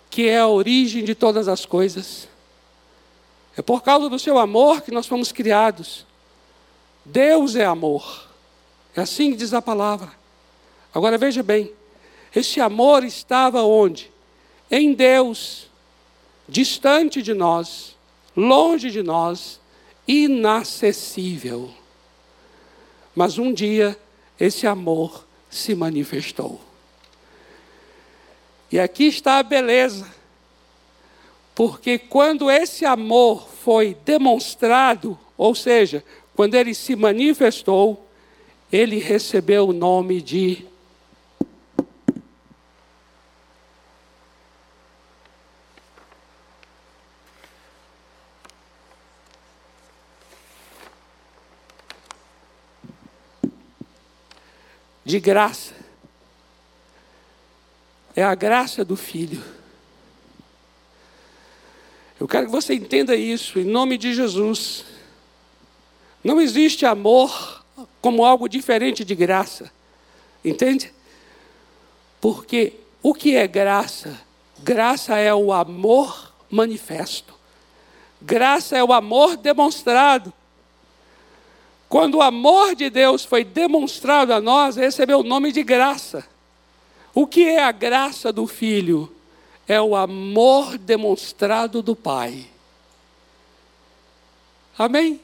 que 0.10 0.28
é 0.28 0.40
a 0.40 0.48
origem 0.48 1.04
de 1.04 1.16
todas 1.16 1.48
as 1.48 1.66
coisas. 1.66 2.28
É 3.56 3.62
por 3.62 3.82
causa 3.82 4.10
do 4.10 4.20
seu 4.20 4.38
amor 4.38 4.82
que 4.82 4.92
nós 4.92 5.08
fomos 5.08 5.32
criados. 5.32 6.06
Deus 7.06 7.56
é 7.56 7.66
amor. 7.66 8.28
É 8.96 9.02
assim 9.02 9.32
que 9.32 9.38
diz 9.38 9.54
a 9.54 9.62
palavra. 9.62 10.12
Agora 10.94 11.18
veja 11.18 11.42
bem: 11.42 11.72
esse 12.36 12.60
amor 12.60 13.04
estava 13.04 13.64
onde? 13.64 14.12
Em 14.70 14.94
Deus 14.94 15.71
distante 16.52 17.22
de 17.22 17.34
nós, 17.34 17.96
longe 18.36 18.92
de 18.92 19.02
nós, 19.02 19.58
inacessível. 20.06 21.72
Mas 23.16 23.38
um 23.38 23.54
dia 23.54 23.98
esse 24.38 24.68
amor 24.68 25.26
se 25.50 25.74
manifestou. 25.74 26.60
E 28.70 28.78
aqui 28.78 29.06
está 29.06 29.38
a 29.38 29.44
beleza, 29.44 30.14
porque 31.56 31.98
quando 31.98 32.52
esse 32.52 32.86
amor 32.86 33.48
foi 33.48 33.96
demonstrado, 34.04 35.18
ou 35.38 35.56
seja, 35.56 36.04
quando 36.36 36.56
ele 36.56 36.74
se 36.74 36.98
manifestou, 36.98 38.06
ele 38.70 38.98
recebeu 38.98 39.70
o 39.70 39.74
nome 39.74 40.22
de 40.22 40.66
de 55.12 55.20
graça. 55.20 55.74
É 58.16 58.24
a 58.24 58.34
graça 58.34 58.86
do 58.86 58.96
Filho. 58.96 59.44
Eu 62.18 62.28
quero 62.30 62.46
que 62.46 62.52
você 62.52 62.74
entenda 62.74 63.14
isso 63.14 63.60
em 63.60 63.66
nome 63.66 63.98
de 63.98 64.14
Jesus. 64.14 64.86
Não 66.24 66.40
existe 66.40 66.86
amor 66.86 67.66
como 68.00 68.24
algo 68.24 68.48
diferente 68.48 69.04
de 69.04 69.14
graça. 69.14 69.70
Entende? 70.46 70.94
Porque 72.22 72.80
o 73.04 73.14
que 73.14 73.36
é 73.36 73.46
graça? 73.48 74.18
Graça 74.60 75.18
é 75.18 75.34
o 75.34 75.52
amor 75.52 76.34
manifesto. 76.50 77.34
Graça 78.22 78.78
é 78.78 78.84
o 78.84 78.94
amor 78.94 79.36
demonstrado. 79.36 80.32
Quando 81.92 82.20
o 82.20 82.22
amor 82.22 82.74
de 82.74 82.90
Deus 82.90 83.26
foi 83.26 83.44
demonstrado 83.44 84.32
a 84.32 84.40
nós, 84.40 84.78
recebeu 84.78 85.20
o 85.20 85.24
nome 85.24 85.52
de 85.52 85.62
graça. 85.62 86.26
O 87.14 87.28
que 87.28 87.44
é 87.44 87.62
a 87.62 87.72
graça 87.74 88.32
do 88.32 88.48
Filho? 88.48 89.14
É 89.68 89.82
o 89.82 89.94
amor 89.94 90.78
demonstrado 90.78 91.82
do 91.82 91.94
Pai. 91.94 92.46
Amém? 94.78 95.20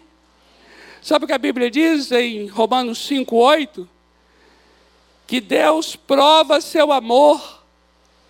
Sabe 1.01 1.24
o 1.24 1.28
que 1.30 1.34
a 1.34 1.38
Bíblia 1.38 1.72
diz 1.72 2.11
em 2.11 2.47
Romanos 2.47 2.99
5,8? 2.99 3.88
Que 5.26 5.39
Deus 5.39 5.95
prova 5.95 6.59
seu 6.59 6.91
amor 6.91 7.63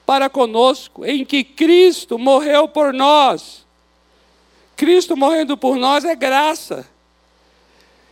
para 0.05 0.29
conosco, 0.29 1.03
em 1.03 1.25
que 1.25 1.43
Cristo 1.43 2.19
morreu 2.19 2.67
por 2.67 2.93
nós. 2.93 3.65
Cristo 4.75 5.17
morrendo 5.17 5.57
por 5.57 5.75
nós 5.75 6.05
é 6.05 6.15
graça. 6.15 6.87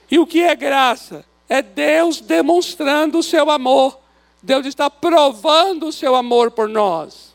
E 0.09 0.19
o 0.19 0.27
que 0.27 0.41
é 0.41 0.55
graça? 0.55 1.25
É 1.47 1.61
Deus 1.61 2.21
demonstrando 2.21 3.19
o 3.19 3.23
seu 3.23 3.49
amor. 3.49 3.99
Deus 4.41 4.65
está 4.65 4.89
provando 4.89 5.87
o 5.87 5.91
seu 5.91 6.15
amor 6.15 6.51
por 6.51 6.69
nós. 6.69 7.33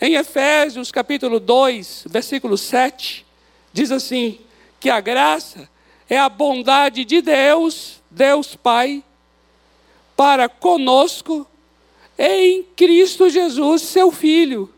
Em 0.00 0.14
Efésios 0.14 0.90
capítulo 0.90 1.40
2, 1.40 2.04
versículo 2.08 2.58
7, 2.58 3.24
diz 3.72 3.90
assim: 3.90 4.38
que 4.78 4.90
a 4.90 5.00
graça 5.00 5.68
é 6.08 6.18
a 6.18 6.28
bondade 6.28 7.04
de 7.04 7.20
Deus, 7.20 8.00
Deus 8.10 8.54
Pai, 8.54 9.02
para 10.16 10.48
conosco 10.48 11.46
em 12.18 12.62
Cristo 12.76 13.28
Jesus, 13.28 13.82
seu 13.82 14.10
Filho. 14.10 14.72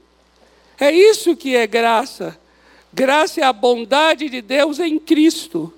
É 0.79 0.91
isso 0.91 1.37
que 1.37 1.57
é 1.57 1.67
graça. 1.67 2.39
Graça 2.93 3.41
é 3.41 3.45
a 3.45 3.53
bondade 3.53 4.29
de 4.29 4.41
Deus 4.41 4.79
em 4.79 4.99
Cristo. 4.99 5.73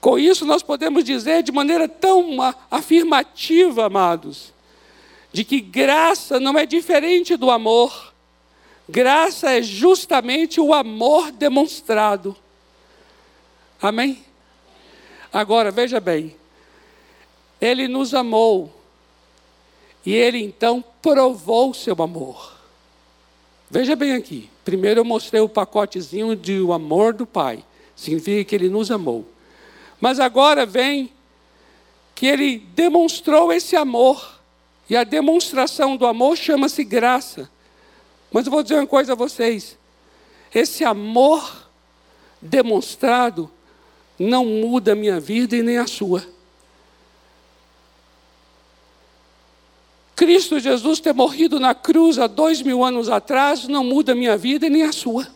Com 0.00 0.18
isso, 0.18 0.46
nós 0.46 0.62
podemos 0.62 1.04
dizer 1.04 1.42
de 1.42 1.52
maneira 1.52 1.86
tão 1.86 2.38
afirmativa, 2.70 3.86
amados, 3.86 4.52
de 5.32 5.44
que 5.44 5.60
graça 5.60 6.40
não 6.40 6.58
é 6.58 6.64
diferente 6.64 7.36
do 7.36 7.50
amor. 7.50 8.12
Graça 8.88 9.50
é 9.50 9.62
justamente 9.62 10.60
o 10.60 10.72
amor 10.72 11.30
demonstrado. 11.30 12.34
Amém? 13.80 14.24
Agora, 15.32 15.70
veja 15.70 16.00
bem, 16.00 16.34
Ele 17.60 17.86
nos 17.86 18.14
amou, 18.14 18.74
E 20.04 20.14
ele 20.14 20.38
então 20.38 20.82
provou 21.02 21.70
o 21.70 21.74
seu 21.74 21.94
amor. 22.02 22.54
Veja 23.70 23.94
bem 23.94 24.14
aqui. 24.14 24.48
Primeiro 24.64 25.00
eu 25.00 25.04
mostrei 25.04 25.40
o 25.42 25.48
pacotezinho 25.48 26.34
de 26.34 26.58
o 26.58 26.72
amor 26.72 27.12
do 27.12 27.26
Pai. 27.26 27.62
Significa 27.94 28.42
que 28.42 28.54
ele 28.54 28.70
nos 28.70 28.90
amou. 28.90 29.26
Mas 30.00 30.18
agora 30.18 30.64
vem 30.64 31.12
que 32.14 32.26
ele 32.26 32.58
demonstrou 32.58 33.52
esse 33.52 33.76
amor. 33.76 34.40
E 34.88 34.96
a 34.96 35.04
demonstração 35.04 35.96
do 35.96 36.06
amor 36.06 36.36
chama-se 36.36 36.82
graça. 36.82 37.50
Mas 38.32 38.46
eu 38.46 38.52
vou 38.52 38.62
dizer 38.62 38.76
uma 38.76 38.86
coisa 38.86 39.12
a 39.12 39.16
vocês: 39.16 39.78
esse 40.54 40.84
amor 40.84 41.68
demonstrado 42.40 43.50
não 44.18 44.44
muda 44.44 44.92
a 44.92 44.96
minha 44.96 45.20
vida 45.20 45.56
e 45.56 45.62
nem 45.62 45.78
a 45.78 45.86
sua. 45.86 46.26
Cristo 50.16 50.60
Jesus 50.60 51.00
ter 51.00 51.14
morrido 51.14 51.58
na 51.58 51.74
cruz 51.74 52.18
há 52.18 52.26
dois 52.26 52.60
mil 52.60 52.84
anos 52.84 53.08
atrás 53.08 53.66
não 53.66 53.82
muda 53.82 54.12
a 54.12 54.14
minha 54.14 54.36
vida 54.36 54.66
e 54.66 54.70
nem 54.70 54.82
a 54.82 54.92
sua. 54.92 55.26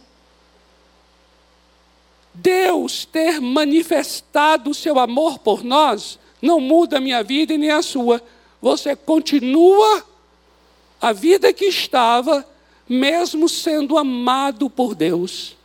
Deus 2.44 3.06
ter 3.06 3.40
manifestado 3.40 4.68
o 4.68 4.74
seu 4.74 4.98
amor 4.98 5.38
por 5.38 5.64
nós 5.64 6.18
não 6.42 6.60
muda 6.60 6.98
a 6.98 7.00
minha 7.00 7.22
vida 7.22 7.54
e 7.54 7.58
nem 7.58 7.70
a 7.70 7.80
sua. 7.80 8.22
Você 8.60 8.94
continua 8.94 10.04
a 11.00 11.10
vida 11.10 11.54
que 11.54 11.64
estava, 11.64 12.46
mesmo 12.86 13.48
sendo 13.48 13.96
amado 13.96 14.68
por 14.68 14.94
Deus. 14.94 15.56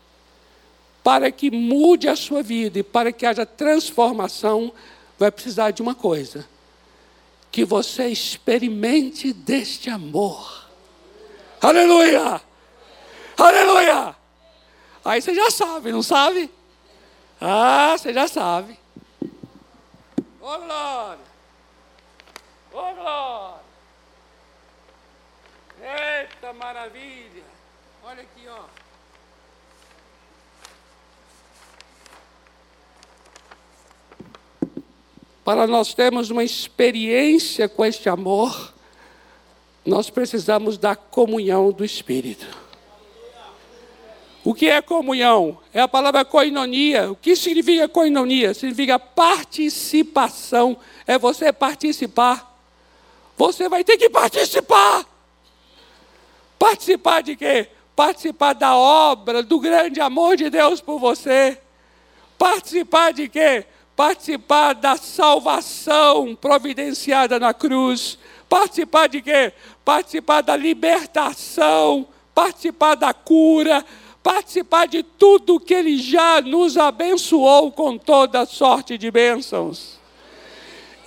Para 1.04 1.30
que 1.32 1.52
mude 1.52 2.08
a 2.08 2.16
sua 2.16 2.42
vida 2.42 2.80
e 2.80 2.84
para 2.84 3.12
que 3.12 3.26
haja 3.26 3.46
transformação, 3.46 4.72
vai 5.18 5.30
precisar 5.30 5.72
de 5.72 5.82
uma 5.82 5.94
coisa: 5.94 6.48
que 7.52 7.66
você 7.66 8.08
experimente 8.08 9.34
deste 9.34 9.90
amor. 9.90 10.66
Aleluia! 11.60 12.42
Aleluia! 13.38 14.16
Aí 15.04 15.22
você 15.22 15.36
já 15.36 15.52
sabe, 15.52 15.92
não 15.92 16.04
sabe? 16.04 16.50
Ah, 17.42 17.96
você 17.98 18.14
já 18.14 18.28
sabe. 18.28 18.78
Ô 19.22 19.26
oh, 20.42 20.58
glória! 20.58 21.24
Ô 22.74 22.78
oh, 22.78 22.94
glória! 22.96 23.60
Eita 25.82 26.52
maravilha! 26.54 27.44
Olha 28.04 28.22
aqui, 28.24 28.48
ó. 28.48 28.64
Para 35.46 35.66
nós 35.66 35.94
termos 35.94 36.30
uma 36.30 36.44
experiência 36.44 37.70
com 37.70 37.86
este 37.86 38.10
amor, 38.10 38.74
nós 39.86 40.10
precisamos 40.10 40.78
da 40.78 40.96
comunhão 40.96 41.72
do 41.72 41.86
Espírito. 41.86 42.69
O 44.50 44.54
que 44.56 44.68
é 44.68 44.82
comunhão? 44.82 45.60
É 45.72 45.80
a 45.80 45.88
palavra 45.88 46.26
koinonia. 46.26 47.12
O 47.12 47.16
que 47.16 47.36
significa 47.36 47.88
koinonia? 47.88 48.52
Significa 48.52 48.98
participação. 48.98 50.76
É 51.06 51.20
você 51.20 51.54
participar. 51.54 52.60
Você 53.38 53.70
vai 53.70 53.84
ter 53.84 53.96
que 53.96 54.10
participar. 54.10 55.06
Participar 56.58 57.22
de 57.22 57.36
quê? 57.36 57.68
Participar 57.96 58.54
da 58.54 58.76
obra, 58.76 59.44
do 59.44 59.60
grande 59.60 60.02
amor 60.02 60.36
de 60.36 60.50
Deus 60.50 60.82
por 60.82 60.98
você. 60.98 61.56
Participar 62.36 63.14
de 63.14 63.30
quê? 63.30 63.68
participar 63.96 64.74
da 64.74 64.96
salvação 64.96 66.34
providenciada 66.34 67.38
na 67.38 67.54
cruz, 67.54 68.18
participar 68.48 69.10
de 69.10 69.22
quê? 69.22 69.52
Participar 69.84 70.40
da 70.42 70.56
libertação, 70.56 72.08
participar 72.34 72.96
da 72.96 73.14
cura, 73.14 73.86
participar 74.30 74.88
de 74.88 75.02
tudo 75.02 75.60
que 75.60 75.74
Ele 75.74 75.98
já 75.98 76.42
nos 76.42 76.78
abençoou 76.78 77.72
com 77.72 77.98
toda 77.98 78.46
sorte 78.46 78.98
de 78.98 79.10
bênçãos. 79.10 79.98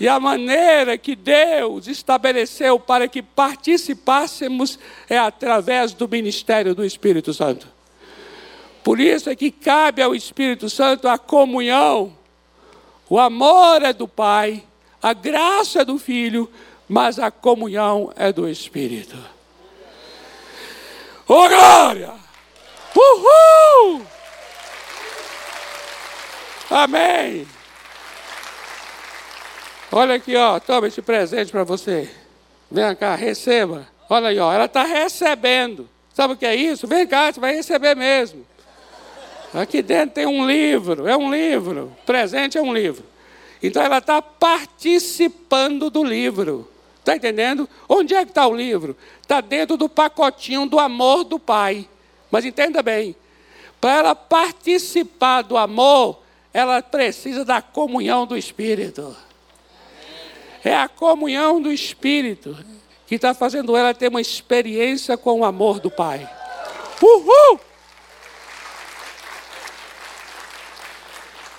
E 0.00 0.08
a 0.08 0.18
maneira 0.18 0.98
que 0.98 1.14
Deus 1.14 1.86
estabeleceu 1.86 2.80
para 2.80 3.06
que 3.06 3.22
participássemos 3.22 4.78
é 5.08 5.16
através 5.16 5.92
do 5.92 6.08
ministério 6.08 6.74
do 6.74 6.84
Espírito 6.84 7.32
Santo. 7.32 7.68
Por 8.82 8.98
isso 8.98 9.30
é 9.30 9.36
que 9.36 9.52
cabe 9.52 10.02
ao 10.02 10.14
Espírito 10.14 10.68
Santo 10.68 11.06
a 11.06 11.16
comunhão 11.16 12.12
o 13.08 13.18
amor 13.18 13.82
é 13.82 13.92
do 13.92 14.08
Pai, 14.08 14.64
a 15.02 15.12
graça 15.12 15.82
é 15.82 15.84
do 15.84 15.98
Filho, 15.98 16.50
mas 16.88 17.18
a 17.18 17.30
comunhão 17.30 18.10
é 18.16 18.32
do 18.32 18.48
Espírito. 18.48 19.18
Oh 21.28 21.46
glória! 21.46 22.21
Uhul! 22.96 24.02
Amém! 26.70 27.46
Olha 29.90 30.14
aqui, 30.14 30.34
ó, 30.36 30.58
toma 30.58 30.88
esse 30.88 31.02
presente 31.02 31.52
para 31.52 31.64
você. 31.64 32.10
Vem 32.70 32.96
cá, 32.96 33.14
receba. 33.14 33.86
Olha 34.08 34.28
aí, 34.28 34.38
ó, 34.38 34.52
ela 34.52 34.64
está 34.64 34.84
recebendo. 34.84 35.88
Sabe 36.14 36.34
o 36.34 36.36
que 36.36 36.46
é 36.46 36.54
isso? 36.54 36.86
Vem 36.86 37.06
cá, 37.06 37.32
você 37.32 37.40
vai 37.40 37.54
receber 37.54 37.94
mesmo. 37.94 38.46
Aqui 39.52 39.82
dentro 39.82 40.14
tem 40.14 40.26
um 40.26 40.46
livro, 40.46 41.06
é 41.06 41.16
um 41.16 41.30
livro. 41.30 41.94
Presente 42.06 42.56
é 42.56 42.62
um 42.62 42.72
livro. 42.72 43.04
Então 43.62 43.82
ela 43.82 43.98
está 43.98 44.20
participando 44.22 45.90
do 45.90 46.02
livro. 46.02 46.68
Está 46.98 47.16
entendendo? 47.16 47.68
Onde 47.88 48.14
é 48.14 48.24
que 48.24 48.30
está 48.30 48.46
o 48.46 48.54
livro? 48.54 48.96
Está 49.20 49.40
dentro 49.40 49.76
do 49.76 49.88
pacotinho 49.88 50.66
do 50.66 50.78
amor 50.78 51.24
do 51.24 51.38
Pai. 51.38 51.88
Mas 52.32 52.46
entenda 52.46 52.82
bem: 52.82 53.14
para 53.78 53.98
ela 53.98 54.14
participar 54.14 55.42
do 55.42 55.58
amor, 55.58 56.22
ela 56.52 56.82
precisa 56.82 57.44
da 57.44 57.60
comunhão 57.60 58.26
do 58.26 58.36
Espírito. 58.36 59.14
É 60.64 60.74
a 60.74 60.88
comunhão 60.88 61.60
do 61.60 61.70
Espírito 61.70 62.56
que 63.06 63.16
está 63.16 63.34
fazendo 63.34 63.76
ela 63.76 63.92
ter 63.92 64.08
uma 64.08 64.20
experiência 64.20 65.18
com 65.18 65.40
o 65.40 65.44
amor 65.44 65.78
do 65.78 65.90
Pai. 65.90 66.26
Uhul! 67.02 67.60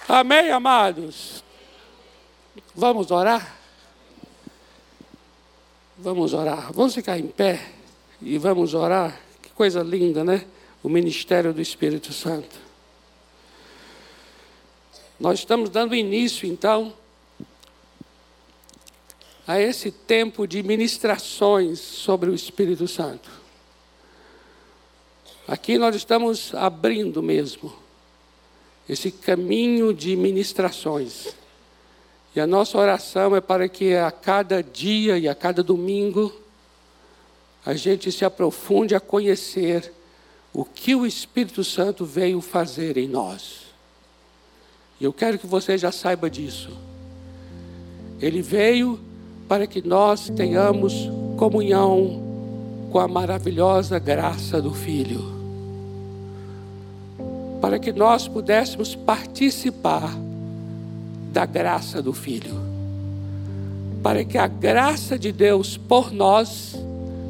Amém, 0.07 0.49
amados? 0.49 1.43
Vamos 2.73 3.11
orar? 3.11 3.57
Vamos 5.97 6.33
orar. 6.33 6.71
Vamos 6.73 6.95
ficar 6.95 7.19
em 7.19 7.27
pé 7.27 7.61
e 8.21 8.37
vamos 8.37 8.73
orar. 8.73 9.19
Que 9.41 9.49
coisa 9.51 9.83
linda, 9.83 10.23
né? 10.23 10.45
O 10.83 10.89
ministério 10.89 11.53
do 11.53 11.61
Espírito 11.61 12.11
Santo. 12.13 12.55
Nós 15.19 15.39
estamos 15.39 15.69
dando 15.69 15.95
início, 15.95 16.45
então, 16.47 16.93
a 19.47 19.59
esse 19.59 19.91
tempo 19.91 20.45
de 20.45 20.61
ministrações 20.61 21.79
sobre 21.79 22.29
o 22.29 22.35
Espírito 22.35 22.87
Santo. 22.87 23.29
Aqui 25.47 25.77
nós 25.77 25.95
estamos 25.95 26.53
abrindo 26.55 27.23
mesmo 27.23 27.73
esse 28.87 29.11
caminho 29.11 29.93
de 29.93 30.15
ministrações. 30.15 31.35
E 32.35 32.39
a 32.39 32.47
nossa 32.47 32.77
oração 32.77 33.35
é 33.35 33.41
para 33.41 33.69
que 33.69 33.93
a 33.93 34.11
cada 34.11 34.63
dia 34.63 35.17
e 35.17 35.27
a 35.27 35.35
cada 35.35 35.61
domingo 35.61 36.33
a 37.65 37.73
gente 37.73 38.11
se 38.11 38.25
aprofunde 38.25 38.95
a 38.95 38.99
conhecer 38.99 39.93
o 40.53 40.63
que 40.63 40.95
o 40.95 41.05
Espírito 41.05 41.63
Santo 41.63 42.05
veio 42.05 42.39
fazer 42.41 42.97
em 42.97 43.07
nós. 43.07 43.63
E 45.01 45.03
eu 45.03 45.11
quero 45.11 45.39
que 45.39 45.47
você 45.47 45.77
já 45.77 45.91
saiba 45.91 46.29
disso. 46.29 46.69
Ele 48.21 48.41
veio 48.41 48.99
para 49.47 49.65
que 49.65 49.85
nós 49.85 50.29
tenhamos 50.29 50.93
comunhão 51.37 52.21
com 52.91 52.99
a 52.99 53.07
maravilhosa 53.07 53.97
graça 53.97 54.61
do 54.61 54.73
Filho 54.73 55.33
para 57.63 57.79
que 57.79 57.93
nós 57.93 58.27
pudéssemos 58.27 58.93
participar 58.93 60.13
da 61.31 61.45
graça 61.45 62.01
do 62.01 62.11
Filho, 62.11 62.59
para 64.03 64.25
que 64.25 64.37
a 64.37 64.47
graça 64.47 65.17
de 65.17 65.31
Deus 65.31 65.77
por 65.77 66.11
nós 66.11 66.75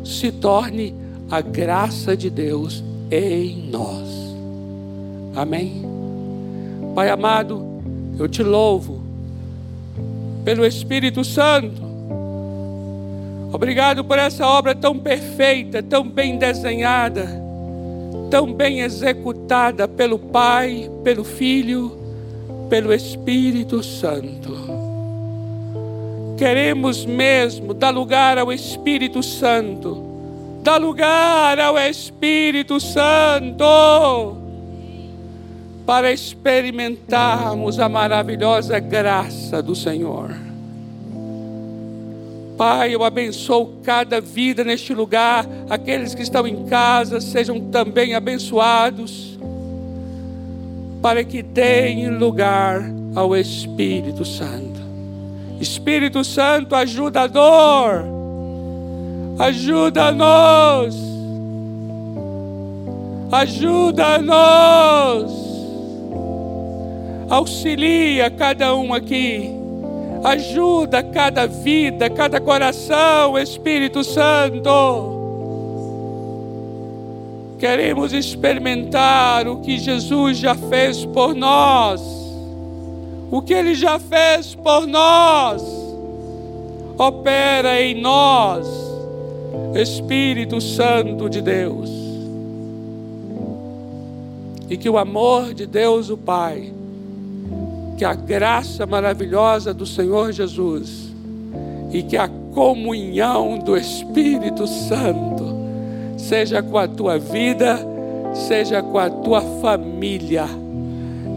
se 0.03 0.31
torne 0.31 0.95
a 1.29 1.39
graça 1.39 2.17
de 2.17 2.31
Deus 2.31 2.83
em 3.11 3.69
nós. 3.69 4.35
Amém? 5.35 5.83
Pai 6.93 7.09
amado, 7.09 7.65
eu 8.19 8.27
te 8.27 8.43
louvo 8.43 9.01
pelo 10.43 10.65
Espírito 10.65 11.23
Santo. 11.23 11.81
Obrigado 13.51 14.03
por 14.03 14.17
essa 14.17 14.47
obra 14.47 14.73
tão 14.73 14.97
perfeita, 14.97 15.81
tão 15.81 16.07
bem 16.07 16.37
desenhada 16.37 17.43
tão 18.33 18.51
bem 18.51 18.79
executada 18.79 19.87
pelo 19.87 20.17
Pai, 20.17 20.89
pelo 21.03 21.23
Filho, 21.23 21.95
pelo 22.67 22.91
Espírito 22.91 23.83
Santo. 23.83 24.57
Queremos 26.35 27.05
mesmo 27.05 27.75
dar 27.75 27.91
lugar 27.91 28.39
ao 28.39 28.51
Espírito 28.51 29.21
Santo. 29.21 30.12
Dar 30.63 30.77
lugar 30.77 31.59
ao 31.59 31.77
Espírito 31.77 32.79
Santo. 32.79 34.37
Para 35.85 36.13
experimentarmos 36.13 37.81
a 37.81 37.89
maravilhosa 37.89 38.79
graça 38.79 39.61
do 39.61 39.75
Senhor. 39.75 40.33
Pai, 42.57 42.95
eu 42.95 43.03
abençoo 43.03 43.73
cada 43.83 44.21
vida 44.21 44.63
neste 44.63 44.93
lugar. 44.93 45.45
Aqueles 45.69 46.15
que 46.15 46.21
estão 46.21 46.47
em 46.47 46.63
casa 46.63 47.19
sejam 47.19 47.59
também 47.59 48.15
abençoados. 48.15 49.37
Para 51.01 51.25
que 51.25 51.43
deem 51.43 52.09
lugar 52.09 52.81
ao 53.13 53.35
Espírito 53.35 54.23
Santo. 54.23 54.79
Espírito 55.59 56.23
Santo, 56.23 56.73
ajuda-nos. 56.73 58.22
Ajuda-nos. 59.39 60.95
Ajuda-nos. 63.31 64.33
Auxilia 67.29 68.29
cada 68.29 68.75
um 68.75 68.93
aqui. 68.93 69.49
Ajuda 70.23 71.03
cada 71.03 71.47
vida, 71.47 72.09
cada 72.09 72.39
coração, 72.39 73.37
Espírito 73.37 74.03
Santo. 74.03 75.11
Queremos 77.59 78.13
experimentar 78.13 79.47
o 79.47 79.61
que 79.61 79.77
Jesus 79.77 80.37
já 80.37 80.55
fez 80.55 81.05
por 81.05 81.33
nós 81.33 82.23
o 83.33 83.41
que 83.41 83.51
Ele 83.51 83.73
já 83.73 83.97
fez 83.97 84.53
por 84.53 84.85
nós, 84.85 85.63
opera 86.99 87.81
em 87.81 87.99
nós, 87.99 88.67
Espírito 89.75 90.59
Santo 90.61 91.29
de 91.29 91.41
Deus. 91.41 91.89
E 94.69 94.77
que 94.77 94.89
o 94.89 94.97
amor 94.97 95.53
de 95.53 95.65
Deus, 95.65 96.09
o 96.09 96.17
Pai, 96.17 96.71
que 97.97 98.05
a 98.05 98.13
graça 98.13 98.85
maravilhosa 98.85 99.73
do 99.73 99.85
Senhor 99.85 100.31
Jesus 100.31 101.13
e 101.91 102.01
que 102.01 102.17
a 102.17 102.27
comunhão 102.53 103.59
do 103.59 103.77
Espírito 103.77 104.65
Santo 104.67 105.43
seja 106.17 106.61
com 106.63 106.77
a 106.77 106.87
tua 106.87 107.19
vida, 107.19 107.79
seja 108.33 108.81
com 108.81 108.97
a 108.97 109.09
tua 109.09 109.41
família 109.61 110.47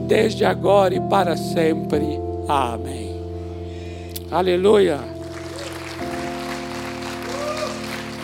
desde 0.07 0.45
agora 0.45 0.95
e 0.95 1.01
para 1.01 1.37
sempre. 1.37 2.21
Amém. 2.49 3.21
Aleluia. 4.31 5.16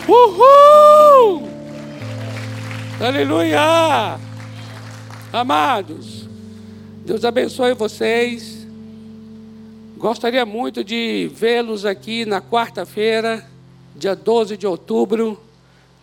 Uhul! 0.07 1.47
Aleluia! 2.99 4.19
Amados, 5.31 6.27
Deus 7.05 7.23
abençoe 7.23 7.73
vocês. 7.73 8.67
Gostaria 9.95 10.45
muito 10.45 10.83
de 10.83 11.31
vê-los 11.33 11.85
aqui 11.85 12.25
na 12.25 12.41
quarta-feira, 12.41 13.47
dia 13.95 14.13
12 14.13 14.57
de 14.57 14.67
outubro. 14.67 15.41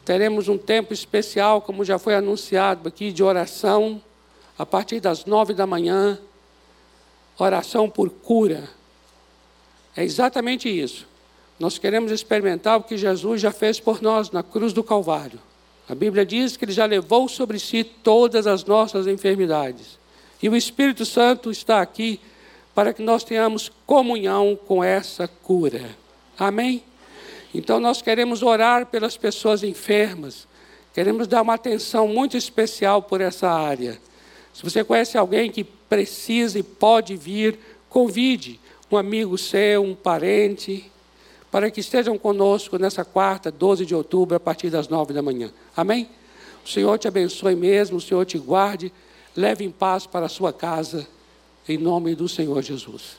Teremos 0.03 0.49
um 0.49 0.57
tempo 0.57 0.95
especial, 0.95 1.61
como 1.61 1.85
já 1.85 1.99
foi 1.99 2.15
anunciado 2.15 2.89
aqui, 2.89 3.13
de 3.13 3.23
oração 3.23 4.01
a 4.59 4.65
partir 4.65 4.99
das 5.01 5.27
nove 5.27 5.53
da 5.53 5.67
manhã, 5.67 6.19
oração 7.39 7.89
por 7.89 8.09
cura. 8.09 8.69
É 9.95 10.03
exatamente 10.03 10.69
isso. 10.69 11.10
Nós 11.61 11.77
queremos 11.77 12.11
experimentar 12.11 12.79
o 12.79 12.83
que 12.83 12.97
Jesus 12.97 13.39
já 13.39 13.53
fez 13.53 13.79
por 13.79 14.01
nós 14.01 14.31
na 14.31 14.43
cruz 14.43 14.73
do 14.73 14.83
Calvário. 14.83 15.39
A 15.87 15.95
Bíblia 15.95 16.25
diz 16.25 16.57
que 16.57 16.65
ele 16.65 16.73
já 16.73 16.87
levou 16.87 17.29
sobre 17.29 17.59
si 17.59 17.85
todas 17.85 18.47
as 18.47 18.65
nossas 18.65 19.07
enfermidades. 19.07 19.99
E 20.43 20.49
o 20.49 20.57
Espírito 20.57 21.05
Santo 21.05 21.51
está 21.51 21.83
aqui 21.83 22.19
para 22.75 22.95
que 22.95 23.03
nós 23.03 23.25
tenhamos 23.25 23.71
comunhão 23.85 24.59
com 24.67 24.83
essa 24.83 25.29
cura. 25.29 25.95
Amém? 26.39 26.83
Então 27.55 27.79
nós 27.79 28.01
queremos 28.01 28.43
orar 28.43 28.87
pelas 28.87 29.19
pessoas 29.19 29.63
enfermas. 29.63 30.49
Queremos 30.95 31.29
dar 31.29 31.43
uma 31.43 31.55
atenção 31.55 32.09
muito 32.09 32.39
especial 32.39 33.03
por 33.03 33.21
essa 33.21 33.51
área. 33.51 34.01
Se 34.55 34.63
você 34.63 34.83
conhece 34.83 35.19
alguém 35.19 35.51
que 35.51 35.65
precisa 35.65 36.59
e 36.59 36.63
pode 36.63 37.17
vir, 37.17 37.59
convide 37.91 38.59
um 38.91 38.97
amigo 38.97 39.37
seu, 39.37 39.83
um 39.83 39.95
parente, 39.95 40.90
para 41.51 41.71
que 41.71 41.81
estejam 41.81 42.17
conosco 42.17 42.79
nessa 42.79 43.05
quarta, 43.05 43.51
12 43.51 43.85
de 43.85 43.95
outubro, 43.95 44.37
a 44.37 44.41
partir 44.41 44.71
das 44.71 44.89
nove 44.89 45.13
da 45.13 45.23
manhã. 45.23 45.51
Amém? 45.77 46.09
O 46.65 46.69
Senhor 46.69 46.99
te 46.99 47.09
abençoe 47.09 47.57
mesmo, 47.57 47.97
o 47.97 48.01
Senhor 48.01 48.25
te 48.25 48.39
guarde, 48.39 48.93
leve 49.37 49.65
em 49.65 49.71
paz 49.71 50.07
para 50.07 50.27
a 50.27 50.29
sua 50.29 50.53
casa, 50.53 51.07
em 51.69 51.79
nome 51.79 52.15
do 52.15 52.29
Senhor 52.29 52.63
Jesus. 52.63 53.17